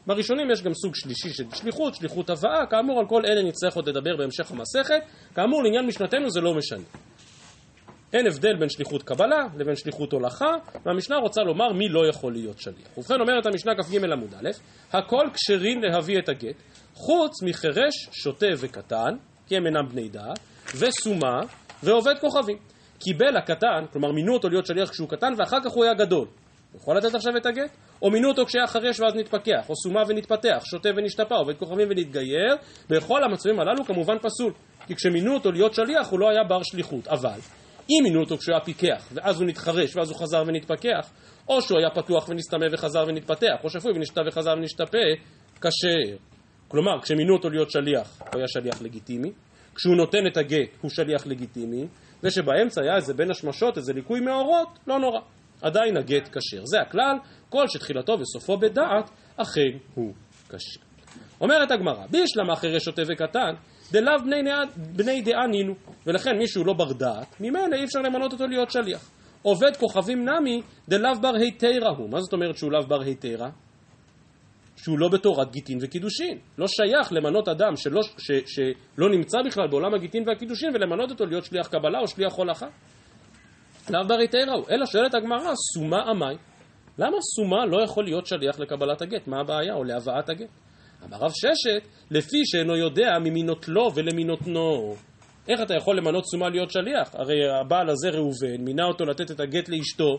בראשונים 0.08 0.52
יש 0.52 0.64
גם 0.64 0.74
סוג 0.74 0.96
שלישי 0.96 1.30
של 1.30 1.44
שליחות, 1.54 1.96
שליחות 1.96 2.30
הבאה, 2.30 2.66
כאמור 2.70 3.00
על 3.00 3.06
כל 3.08 3.22
אלה 3.26 3.44
נצטרך 3.44 3.76
עוד 3.76 3.90
לדבר 3.90 4.18
בהמשך 4.18 4.52
המסכת, 4.52 5.02
כאמור 5.36 5.64
לעניין 5.64 5.86
משנתנו 5.86 6.30
זה 6.30 6.42
לא 6.42 6.54
משנה. 6.54 6.84
אין 8.14 8.28
הבדל 8.28 8.56
בין 8.60 8.70
שליחות 8.70 9.04
קבלה 9.04 9.48
לבין 9.58 9.76
שליחות 9.76 10.12
הולכה, 10.12 10.52
והמשנה 10.86 11.18
רוצה 11.18 11.42
לומר 11.42 11.74
מי 11.74 11.90
לא 11.90 12.08
יכול 12.10 12.34
להיות 12.34 12.60
שליח. 12.60 12.98
ובכן 12.98 13.22
אומרת 13.22 13.46
המשנה 13.46 13.72
כ"ג 13.76 14.12
עמוד 14.12 14.34
א', 14.34 14.50
הכל 14.94 15.26
כשרים 15.34 15.82
להביא 15.84 16.20
את 16.20 16.30
הגט, 16.30 16.56
חוץ 16.94 17.44
מחירש, 17.44 18.10
שוטה 18.12 18.48
וקטן, 18.58 19.16
כי 19.48 19.58
הם 19.58 19.66
אינם 19.66 19.88
בני 19.92 20.10
דעת, 20.10 20.40
וסומה 20.76 21.40
ועובד 21.84 22.14
כוכבים. 22.20 22.58
קיבל 23.00 23.38
הקטן, 23.38 23.86
כלומר 23.92 24.12
מינו 24.12 24.34
אותו 24.34 24.50
להיות 24.50 24.66
שליח 24.66 24.90
כשהוא 24.90 25.10
קטן 25.10 25.34
ואחר 25.38 25.58
כך 25.66 25.72
הוא 25.72 25.84
היה 25.84 25.94
גדול. 25.94 26.28
יכול 26.76 26.98
לתת 26.98 27.16
עכשיו 27.16 27.38
את 27.38 27.46
הגט? 27.46 27.78
או 28.02 28.12
מינו 28.12 28.30
אותו 28.30 28.46
כשהיה 28.46 28.68
חרש 28.68 29.00
ואז 29.00 29.16
נתפכח, 29.16 29.70
או 29.70 29.76
סומה 29.76 30.04
ונתפתח, 30.08 30.64
שוטה 30.66 30.90
ונשתפע, 30.96 31.36
עובד 31.36 31.58
כוכבים 31.58 31.88
ונתגייר, 31.90 32.56
בכל 32.90 33.24
המצבים 33.24 33.60
הללו 33.60 33.86
כמובן 33.86 34.18
פסול. 34.22 34.54
כי 34.88 34.96
כשמינו 34.96 35.34
אותו 35.34 35.52
להיות 35.52 35.74
שליח 35.74 36.10
הוא 36.10 36.20
לא 36.20 36.30
היה 36.30 36.44
בר 36.44 36.64
שליחות. 36.64 37.08
אבל, 37.08 37.40
אם 37.90 38.04
מינו 38.04 38.20
אותו 38.20 38.38
כשהוא 38.38 38.56
היה 38.56 38.66
פיקח, 38.66 39.10
ואז 39.14 39.42
הוא 39.42 39.48
נתחרש, 39.48 39.96
ואז 39.96 40.10
הוא 40.10 40.18
חזר 40.18 40.44
ונתפכח, 40.48 41.12
או 41.50 41.62
שהוא 41.62 41.80
היה 41.80 41.90
פתוח 41.90 42.30
ונסתמה 42.30 42.66
וחזר 42.72 43.04
ונתפתח, 43.08 43.64
או 43.64 43.70
שפוי 43.70 43.92
ונשתה 43.96 44.22
וחזר 44.28 44.54
ונשתפה, 44.58 45.08
כשר. 45.62 46.16
כלומר, 46.68 47.02
כשמינו 47.02 47.34
אותו 47.36 47.50
להיות 47.50 47.72
שליח, 47.72 48.20
הוא 48.20 48.38
היה 48.38 48.48
שליח 48.48 48.82
לגיטימי, 48.82 49.32
כשהוא 49.76 49.96
נותן 49.96 50.28
את 50.32 50.38
הגט 50.38 50.70
הוא 50.82 50.92
שליח 50.92 51.28
לגיטימי, 51.28 51.88
ושבאמצע 52.24 52.82
היה 52.82 52.96
איזה 52.96 53.14
בין 53.14 53.32
השמשות, 53.32 53.78
איזה 53.78 53.94
ליקוי 53.94 54.20
מאורות, 54.20 54.68
לא 54.88 55.00
נורא. 55.00 55.20
עדיין 55.62 55.98
הגט 55.98 56.38
כשר. 56.38 56.66
זה 56.66 56.82
הכלל, 56.82 57.16
כל 57.50 57.68
שתחילתו 57.68 58.18
וסופו 58.20 58.58
בדעת, 58.58 59.10
אכן 59.38 59.78
הוא 59.96 60.14
כשר. 60.50 60.82
אומרת 61.42 61.72
הגמרא, 61.72 62.06
בישלמה 62.12 62.56
חירש 62.56 62.84
שוטה 62.84 63.02
וקטן, 63.08 63.54
דלאו 63.92 64.14
בני, 64.26 64.52
בני 64.76 65.22
דעה 65.22 65.48
נינו, 65.48 65.74
ולכן 66.08 66.38
מישהו 66.38 66.64
לא 66.64 66.74
בר 66.74 66.94
דעת, 66.94 67.42
ממילא 67.42 67.76
אי 67.76 67.84
אפשר 67.84 68.00
למנות 68.00 68.34
אותו 68.34 68.48
להיות 68.48 68.72
שליח. 68.72 69.10
עובד 69.42 69.78
כוכבים 69.78 70.30
נמי, 70.30 70.62
דלאו 70.90 71.22
בר 71.22 71.36
היתרה 71.36 71.90
הוא. 71.98 72.10
מה 72.10 72.22
זאת 72.22 72.34
אומרת 72.34 72.58
שהוא 72.58 72.72
לאו 72.72 72.88
בר 72.88 73.02
היתרה? 73.02 73.50
שהוא 74.84 75.00
לא 75.00 75.10
בתורת 75.10 75.52
גיטין 75.52 75.78
וקידושין. 75.82 76.38
לא 76.58 76.68
שייך 76.68 77.14
למנות 77.14 77.48
אדם 77.48 77.76
שלא, 77.76 78.02
ש, 78.18 78.32
שלא 78.46 79.10
נמצא 79.10 79.38
בכלל 79.46 79.68
בעולם 79.68 79.94
הגיטין 79.94 80.24
והקידושין 80.28 80.70
ולמנות 80.76 81.12
אותו 81.12 81.26
להיות 81.26 81.46
שליח 81.46 81.68
קבלה 81.68 82.00
או 82.00 82.08
שליח 82.08 82.34
הולכה. 82.34 82.68
לאו 83.90 84.08
ברי 84.08 84.28
תיראו, 84.28 84.64
אלא 84.70 84.86
שואלת 84.86 85.14
הגמרא, 85.14 85.54
סומה 85.74 86.02
עמי. 86.10 86.36
למה 86.98 87.18
סומה 87.36 87.66
לא 87.66 87.84
יכול 87.84 88.04
להיות 88.04 88.26
שליח 88.26 88.60
לקבלת 88.60 89.02
הגט? 89.02 89.28
מה 89.28 89.40
הבעיה? 89.40 89.74
או 89.74 89.84
להבאת 89.84 90.30
הגט? 90.30 90.50
אמר 91.06 91.18
רב 91.18 91.32
ששת, 91.32 91.88
לפי 92.12 92.38
שאינו 92.46 92.76
יודע 92.76 93.10
ממינות 93.24 93.68
לו 93.68 93.92
ולמינותנו. 93.96 94.96
איך 95.48 95.62
אתה 95.62 95.74
יכול 95.74 95.98
למנות 95.98 96.26
סומה 96.26 96.50
להיות 96.50 96.72
שליח? 96.72 97.16
הרי 97.16 97.36
הבעל 97.62 97.90
הזה 97.90 98.10
ראובן, 98.10 98.62
מינה 98.66 98.86
אותו 98.86 99.06
לתת 99.06 99.32
את 99.32 99.40
הגט 99.40 99.70
לאשתו, 99.70 100.18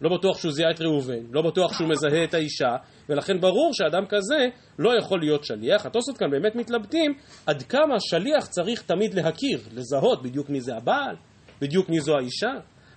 לא 0.00 0.16
בטוח 0.18 0.38
שהוא 0.38 0.52
זיהה 0.52 0.70
את 0.70 0.80
ראובן, 0.80 1.22
לא 1.30 1.42
בטוח 1.42 1.72
שהוא 1.72 1.88
מזהה 1.88 2.24
את 2.24 2.34
האישה, 2.34 2.76
ולכן 3.08 3.40
ברור 3.40 3.70
שאדם 3.72 4.06
כזה 4.08 4.48
לא 4.78 4.98
יכול 4.98 5.20
להיות 5.20 5.44
שליח. 5.44 5.86
התוספות 5.86 6.18
כאן 6.18 6.30
באמת 6.30 6.54
מתלבטים 6.54 7.14
עד 7.46 7.62
כמה 7.62 8.00
שליח 8.00 8.46
צריך 8.46 8.82
תמיד 8.82 9.14
להכיר, 9.14 9.60
לזהות 9.74 10.22
בדיוק 10.22 10.50
מי 10.50 10.60
זה 10.60 10.76
הבעל, 10.76 11.16
בדיוק 11.60 11.88
מי 11.88 12.00
זו 12.00 12.16
האישה. 12.16 12.52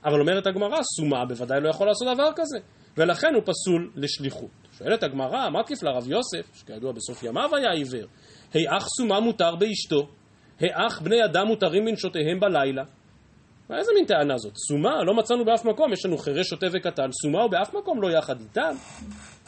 אבל 0.05 0.19
אומרת 0.19 0.47
הגמרא, 0.47 0.77
סומה 0.95 1.25
בוודאי 1.25 1.61
לא 1.61 1.69
יכול 1.69 1.87
לעשות 1.87 2.07
דבר 2.13 2.29
כזה, 2.35 2.57
ולכן 2.97 3.33
הוא 3.33 3.43
פסול 3.45 3.91
לשליחות. 3.95 4.49
שואלת 4.77 5.03
הגמרא, 5.03 5.49
מה 5.49 5.63
תקיף 5.63 5.83
לרב 5.83 6.07
יוסף, 6.07 6.55
שכידוע 6.55 6.91
בסוף 6.91 7.23
ימיו 7.23 7.55
היה 7.55 7.71
עיוור, 7.71 8.07
היאך 8.53 8.87
סומה 8.97 9.19
מותר 9.19 9.55
באשתו, 9.55 10.07
היאך 10.59 11.01
בני 11.01 11.25
אדם 11.25 11.47
מותרים 11.47 11.85
מנשותיהם 11.85 12.39
בלילה. 12.39 12.83
איזה 13.73 13.91
מין 13.95 14.05
טענה 14.05 14.37
זאת? 14.37 14.53
סומה 14.67 15.03
לא 15.03 15.13
מצאנו 15.13 15.45
באף 15.45 15.65
מקום, 15.65 15.93
יש 15.93 16.05
לנו 16.05 16.17
חירש 16.17 16.47
שוטה 16.47 16.67
וקטן, 16.73 17.11
סומה 17.21 17.41
הוא 17.41 17.51
באף 17.51 17.73
מקום 17.73 18.01
לא 18.01 18.11
יחד 18.11 18.39
איתם. 18.39 18.75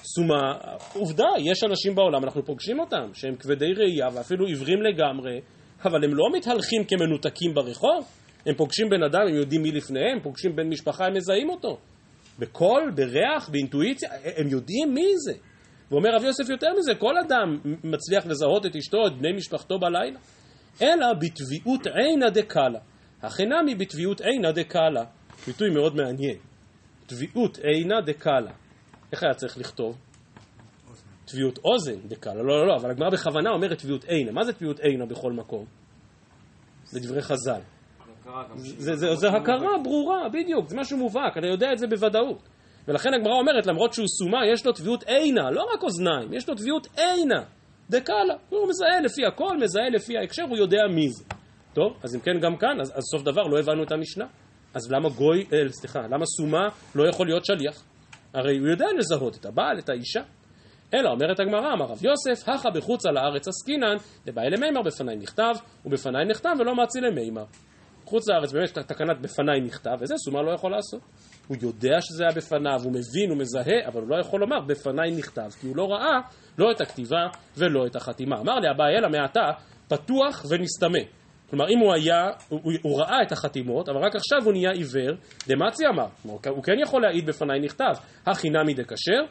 סומה, 0.04 0.54
עובדה, 0.94 1.28
יש 1.40 1.64
אנשים 1.64 1.96
בעולם, 1.96 2.24
אנחנו 2.24 2.46
פוגשים 2.46 2.80
אותם, 2.80 3.10
שהם 3.14 3.36
כבדי 3.36 3.74
ראייה 3.74 4.08
ואפילו 4.14 4.46
עיוורים 4.46 4.82
לגמרי, 4.82 5.42
אבל 5.86 6.04
הם 6.04 6.16
לא 6.16 6.26
מתהלכים 6.34 6.84
כמנותקים 6.84 7.54
ברחוב. 7.54 8.06
הם 8.48 8.56
פוגשים 8.56 8.90
בן 8.90 9.04
אדם, 9.04 9.22
הם 9.30 9.36
יודעים 9.36 9.62
מי 9.62 9.72
לפניהם, 9.72 10.20
פוגשים 10.24 10.56
בן 10.56 10.70
משפחה, 10.70 11.06
הם 11.06 11.14
מזהים 11.14 11.50
אותו. 11.50 11.78
בקול, 12.40 12.92
בריח, 12.96 13.50
באינטואיציה, 13.50 14.10
הם 14.38 14.48
יודעים 14.48 14.94
מי 14.94 15.08
זה. 15.26 15.34
ואומר 15.92 16.10
רב 16.16 16.24
יוסף 16.24 16.50
יותר 16.50 16.68
מזה, 16.80 16.96
כל 16.96 17.18
אדם 17.18 17.58
מצליח 17.84 18.26
לזהות 18.26 18.66
את 18.66 18.76
אשתו, 18.76 19.08
את 19.08 19.18
בני 19.18 19.34
משפחתו 19.34 19.80
בלילה. 19.80 20.20
אלא 20.82 21.14
בתביעות 21.14 21.88
עינא 21.88 22.30
דקאלה. 22.30 22.80
החינמי 23.22 23.76
בתביעות 23.76 24.22
עינא 24.22 24.52
דקאלה. 24.52 25.04
ביטוי 25.48 25.70
מאוד 25.70 25.96
מעניין. 25.96 26.38
תביעות 27.06 27.58
עינא 27.58 28.02
דקאלה. 28.06 28.52
איך 29.12 29.24
היה 29.24 29.34
צריך 29.34 29.58
לכתוב? 29.58 29.98
תביעות 31.26 31.60
אוזן 31.66 32.08
דקאלה. 32.08 32.36
לא, 32.36 32.60
לא, 32.60 32.68
לא, 32.68 32.76
אבל 32.76 32.92
הגמרא 32.92 33.10
בכוונה 33.10 33.50
אומרת 33.50 33.80
תביעות 33.80 34.04
עינא. 34.04 34.32
מה 34.32 34.44
זה 34.44 34.54
תביעות 34.54 34.80
עינא 34.80 35.06
בכל 35.06 35.32
מקום? 35.32 35.66
זה 36.84 37.00
דברי 37.00 37.22
חז"ל. 37.22 37.62
זה, 38.56 38.96
זה, 38.96 39.16
זה 39.16 39.30
הכרה 39.30 39.78
ברורה, 39.84 40.30
בדיוק, 40.30 40.68
זה 40.68 40.78
משהו 40.78 40.98
מובהק, 40.98 41.38
אתה 41.38 41.48
יודע 41.48 41.74
את 41.74 41.78
זה 41.78 41.88
בוודאות. 41.88 42.50
ולכן 42.88 43.14
הגמרא 43.14 43.34
אומרת, 43.34 43.66
למרות 43.66 43.94
שהוא 43.94 44.08
סומה, 44.08 44.38
יש 44.54 44.66
לו 44.66 44.72
טביעות 44.72 45.04
עינה, 45.04 45.52
לא 45.52 45.66
רק 45.74 45.84
אוזניים, 45.84 46.34
יש 46.34 46.50
לו 46.50 46.56
טביעות 46.56 46.88
עינה, 46.98 47.44
דקאלה. 47.90 48.34
הוא 48.50 48.70
מזהה 48.70 49.02
לפי 49.02 49.26
הכל, 49.26 49.58
מזהה 49.58 49.90
לפי 49.90 50.18
ההקשר, 50.18 50.44
הוא 50.44 50.58
יודע 50.58 50.88
מי 50.96 51.10
זה. 51.10 51.24
טוב, 51.74 51.98
אז 52.04 52.16
אם 52.16 52.20
כן, 52.20 52.40
גם 52.42 52.58
כאן, 52.58 52.82
אז, 52.82 52.92
אז 52.96 53.04
סוף 53.12 53.24
דבר 53.24 53.44
לא 53.44 53.60
הבנו 53.60 53.84
את 53.84 53.92
המשנה. 53.92 54.26
אז 54.74 54.92
למה 54.92 55.10
גוי, 55.10 55.46
אה, 55.54 55.70
סליחה, 55.70 56.00
למה 56.00 56.26
סומה 56.26 56.68
לא 56.96 57.10
יכול 57.10 57.28
להיות 57.28 57.46
שליח? 57.46 57.84
הרי 58.34 58.58
הוא 58.58 58.68
יודע 58.68 58.86
לזהות 58.98 59.36
את 59.36 59.46
הבעל, 59.46 59.80
את 59.80 59.90
האישה. 59.90 60.22
אלא 60.94 61.10
אומרת 61.10 61.40
הגמרא, 61.40 61.74
אמר 61.74 61.86
רב 61.86 62.00
יוסף, 62.06 62.50
הכה 62.50 62.70
בחוץ 62.70 63.06
על 63.06 63.18
הארץ 63.18 63.48
עסקינן, 63.48 63.96
לבעי 64.26 64.50
למימר 64.50 64.82
בפניי 64.82 65.16
נכתב, 65.16 65.54
ובפניי 65.86 66.26
נכתב 66.26 66.50
ולא 66.60 66.76
מעצי 66.76 67.02
למימר. 67.02 67.44
חוץ 68.08 68.30
לארץ 68.30 68.52
באמת 68.52 68.78
תקנת 68.78 69.22
בפניי 69.22 69.62
נכתב, 69.62 69.98
וזה 70.00 70.14
סומר 70.18 70.42
לא 70.42 70.52
יכול 70.52 70.72
לעשות. 70.72 71.02
הוא 71.48 71.58
יודע 71.62 72.02
שזה 72.02 72.24
היה 72.24 72.32
בפניו, 72.36 72.80
הוא 72.84 72.92
מבין, 72.92 73.30
הוא 73.30 73.38
מזהה, 73.38 73.88
אבל 73.88 74.02
הוא 74.02 74.10
לא 74.10 74.20
יכול 74.22 74.40
לומר 74.40 74.60
בפניי 74.68 75.12
נכתב, 75.12 75.50
כי 75.62 75.68
הוא 75.68 75.76
לא 75.78 75.88
ראה 75.92 76.20
לא 76.58 76.72
את 76.72 76.82
הכתיבה 76.82 77.28
ולא 77.58 77.86
את 77.86 77.96
החתימה. 77.96 78.40
אמר 78.40 78.60
לי 78.60 78.68
אביי 78.72 78.98
אלא 78.98 79.10
מעתה 79.10 79.52
פתוח 79.88 80.46
ונסתמא. 80.50 81.00
כלומר, 81.50 81.70
אם 81.70 81.80
הוא 81.80 81.94
היה, 81.94 82.30
הוא, 82.50 82.62
הוא 82.82 83.02
ראה 83.02 83.24
את 83.28 83.32
החתימות, 83.32 83.90
אבל 83.90 83.98
רק 83.98 84.16
עכשיו 84.16 84.38
הוא 84.46 84.54
נהיה 84.54 84.72
עיוור, 84.72 85.16
דמצי 85.48 85.88
אמר, 85.88 86.08
הוא 86.24 86.64
כן 86.64 86.80
יכול 86.82 87.02
להעיד 87.02 87.26
בפניי 87.26 87.60
נכתב, 87.60 87.94
הכי 88.26 88.48
דכשר, 88.76 89.22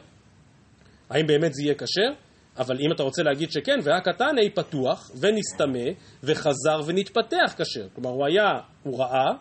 האם 1.09 1.27
באמת 1.27 1.53
זה 1.53 1.63
יהיה 1.63 1.75
כשר? 1.75 2.26
אבל 2.57 2.75
אם 2.79 2.91
אתה 2.91 3.03
רוצה 3.03 3.23
להגיד 3.23 3.51
שכן, 3.51 3.79
והקטן 3.83 4.37
אי 4.37 4.49
פתוח 4.49 5.11
ונסתמא 5.21 5.89
וחזר 6.23 6.81
ונתפתח 6.85 7.53
כשר. 7.57 7.87
כלומר, 7.95 8.09
הוא 8.09 8.25
היה, 8.25 8.59
הוא 8.83 8.99
ראה, 8.99 9.31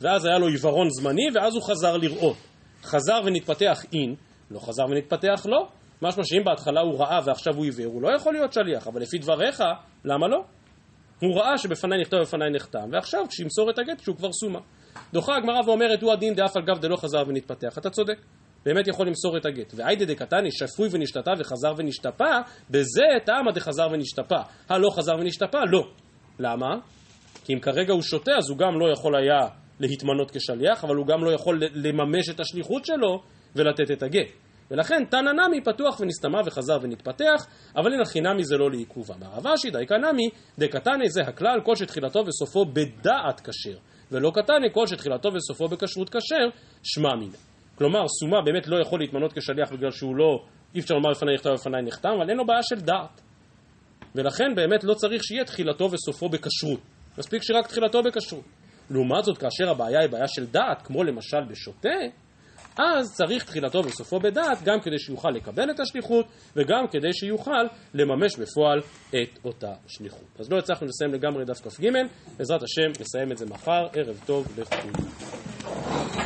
ואז 0.00 0.24
היה 0.24 0.38
לו 0.38 0.48
עיוורון 0.48 0.88
זמני, 0.90 1.26
ואז 1.34 1.54
הוא 1.54 1.62
חזר 1.62 1.96
לראות. 1.96 2.36
חזר 2.82 3.20
ונתפתח 3.24 3.84
אין, 3.92 4.14
לא 4.50 4.58
חזר 4.58 4.84
ונתפתח 4.90 5.46
לא. 5.46 5.68
משמע 6.02 6.24
שאם 6.24 6.44
בהתחלה 6.44 6.80
הוא 6.80 7.00
ראה 7.00 7.20
ועכשיו 7.24 7.54
הוא 7.54 7.64
עיוור, 7.64 7.86
הוא 7.86 8.02
לא 8.02 8.16
יכול 8.16 8.32
להיות 8.32 8.52
שליח, 8.52 8.86
אבל 8.86 9.02
לפי 9.02 9.18
דבריך, 9.18 9.62
למה 10.04 10.28
לא? 10.28 10.44
הוא 11.20 11.40
ראה 11.40 11.58
שבפניי 11.58 12.00
נכתב 12.00 12.16
ובפניי 12.16 12.50
נחתם, 12.50 12.88
ועכשיו 12.92 13.20
כשימסור 13.28 13.70
את 13.70 13.78
הגט 13.78 14.00
שהוא 14.00 14.16
כבר 14.16 14.32
סומה. 14.32 14.58
דוחה 15.12 15.36
הגמרא 15.36 15.60
ואומרת, 15.66 16.02
הוא 16.02 16.12
הדין 16.12 16.34
דאף 16.34 16.56
על 16.56 16.62
גב 16.62 16.78
דלא 16.78 16.96
חזר 16.96 17.22
ונתפתח. 17.26 17.78
אתה 17.78 17.90
צודק. 17.90 18.18
באמת 18.66 18.88
יכול 18.88 19.06
למסור 19.06 19.36
את 19.36 19.46
הגט. 19.46 19.74
והיידה 19.76 20.04
דקתני 20.04 20.52
שפוי 20.52 20.88
ונשתתה 20.92 21.30
וחזר 21.38 21.72
ונשתפה, 21.76 22.38
בזה 22.70 23.06
טעמא 23.24 23.52
דחזר 23.52 23.88
ונשתפה. 23.92 24.40
הלא 24.68 24.88
חזר 24.90 25.12
ונשתפה? 25.20 25.58
לא. 25.72 25.82
למה? 26.38 26.74
כי 27.44 27.54
אם 27.54 27.60
כרגע 27.60 27.92
הוא 27.92 28.02
שותה, 28.02 28.32
אז 28.38 28.50
הוא 28.50 28.58
גם 28.58 28.80
לא 28.80 28.92
יכול 28.92 29.16
היה 29.16 29.48
להתמנות 29.80 30.30
כשליח, 30.30 30.84
אבל 30.84 30.96
הוא 30.96 31.06
גם 31.06 31.24
לא 31.24 31.30
יכול 31.30 31.62
לממש 31.74 32.28
את 32.30 32.40
השליחות 32.40 32.84
שלו 32.84 33.22
ולתת 33.56 33.90
את 33.90 34.02
הגט. 34.02 34.28
ולכן 34.70 35.04
תנא 35.04 35.30
נמי 35.32 35.60
פתוח 35.64 36.00
ונסתמה 36.00 36.40
וחזר 36.46 36.78
ונתפתח, 36.82 37.46
אבל 37.76 37.92
אין 37.92 38.00
הכי 38.00 38.20
זה 38.42 38.56
לא 38.56 38.70
לעיכובה. 38.70 39.14
מערב 39.20 39.46
אשי 39.46 39.70
דייקה 39.70 39.96
נמי 39.96 40.28
דקתני 40.58 41.08
זה 41.08 41.22
הכלל 41.22 41.60
כל 41.64 41.76
שתחילתו 41.76 42.24
וסופו 42.26 42.64
בדעת 42.64 43.40
כשר, 43.40 43.78
ולא 44.12 44.30
קטני 44.34 44.68
כל 44.72 44.86
שתחילתו 44.86 45.28
וסופו 45.34 45.68
בכשרות 45.68 46.10
כשר, 46.10 46.48
שמע 46.82 47.14
מינה. 47.14 47.55
כלומר, 47.78 48.08
סומה 48.20 48.42
באמת 48.44 48.66
לא 48.66 48.80
יכול 48.80 49.00
להתמנות 49.00 49.32
כשליח 49.32 49.72
בגלל 49.72 49.90
שהוא 49.90 50.16
לא, 50.16 50.44
אי 50.74 50.80
אפשר 50.80 50.94
לומר 50.94 51.10
לפניי 51.10 51.34
נכתב 51.34 51.50
ולפניי 51.50 51.82
נחתם, 51.82 52.08
אבל 52.08 52.30
אין 52.30 52.36
לו 52.36 52.46
בעיה 52.46 52.62
של 52.62 52.80
דעת. 52.80 53.20
ולכן 54.14 54.54
באמת 54.54 54.84
לא 54.84 54.94
צריך 54.94 55.24
שיהיה 55.24 55.44
תחילתו 55.44 55.88
וסופו 55.92 56.28
בכשרות. 56.28 56.80
מספיק 57.18 57.42
שרק 57.42 57.66
תחילתו 57.66 58.02
בכשרות. 58.02 58.44
לעומת 58.90 59.24
זאת, 59.24 59.38
כאשר 59.38 59.70
הבעיה 59.70 60.00
היא 60.00 60.10
בעיה 60.10 60.28
של 60.28 60.46
דעת, 60.46 60.82
כמו 60.82 61.04
למשל 61.04 61.44
בשוטה, 61.50 61.98
אז 62.78 63.14
צריך 63.14 63.44
תחילתו 63.44 63.78
וסופו 63.84 64.20
בדעת, 64.20 64.62
גם 64.64 64.80
כדי 64.80 64.98
שיוכל 64.98 65.30
לקבל 65.30 65.70
את 65.70 65.80
השליחות, 65.80 66.26
וגם 66.56 66.86
כדי 66.90 67.12
שיוכל 67.12 67.64
לממש 67.94 68.36
בפועל 68.36 68.78
את 69.08 69.38
אותה 69.44 69.72
שליחות. 69.86 70.28
אז 70.38 70.52
לא 70.52 70.58
הצלחנו 70.58 70.86
לסיים 70.86 71.14
לגמרי 71.14 71.44
דף 71.44 71.60
כ"ג, 71.60 71.88
בעזרת 72.38 72.62
השם 72.62 73.00
נסיים 73.00 73.32
את 73.32 73.38
זה 73.38 73.46
מחר, 73.46 73.86
ערב 73.92 74.20
טוב 74.26 74.58
לכולם. 74.58 76.25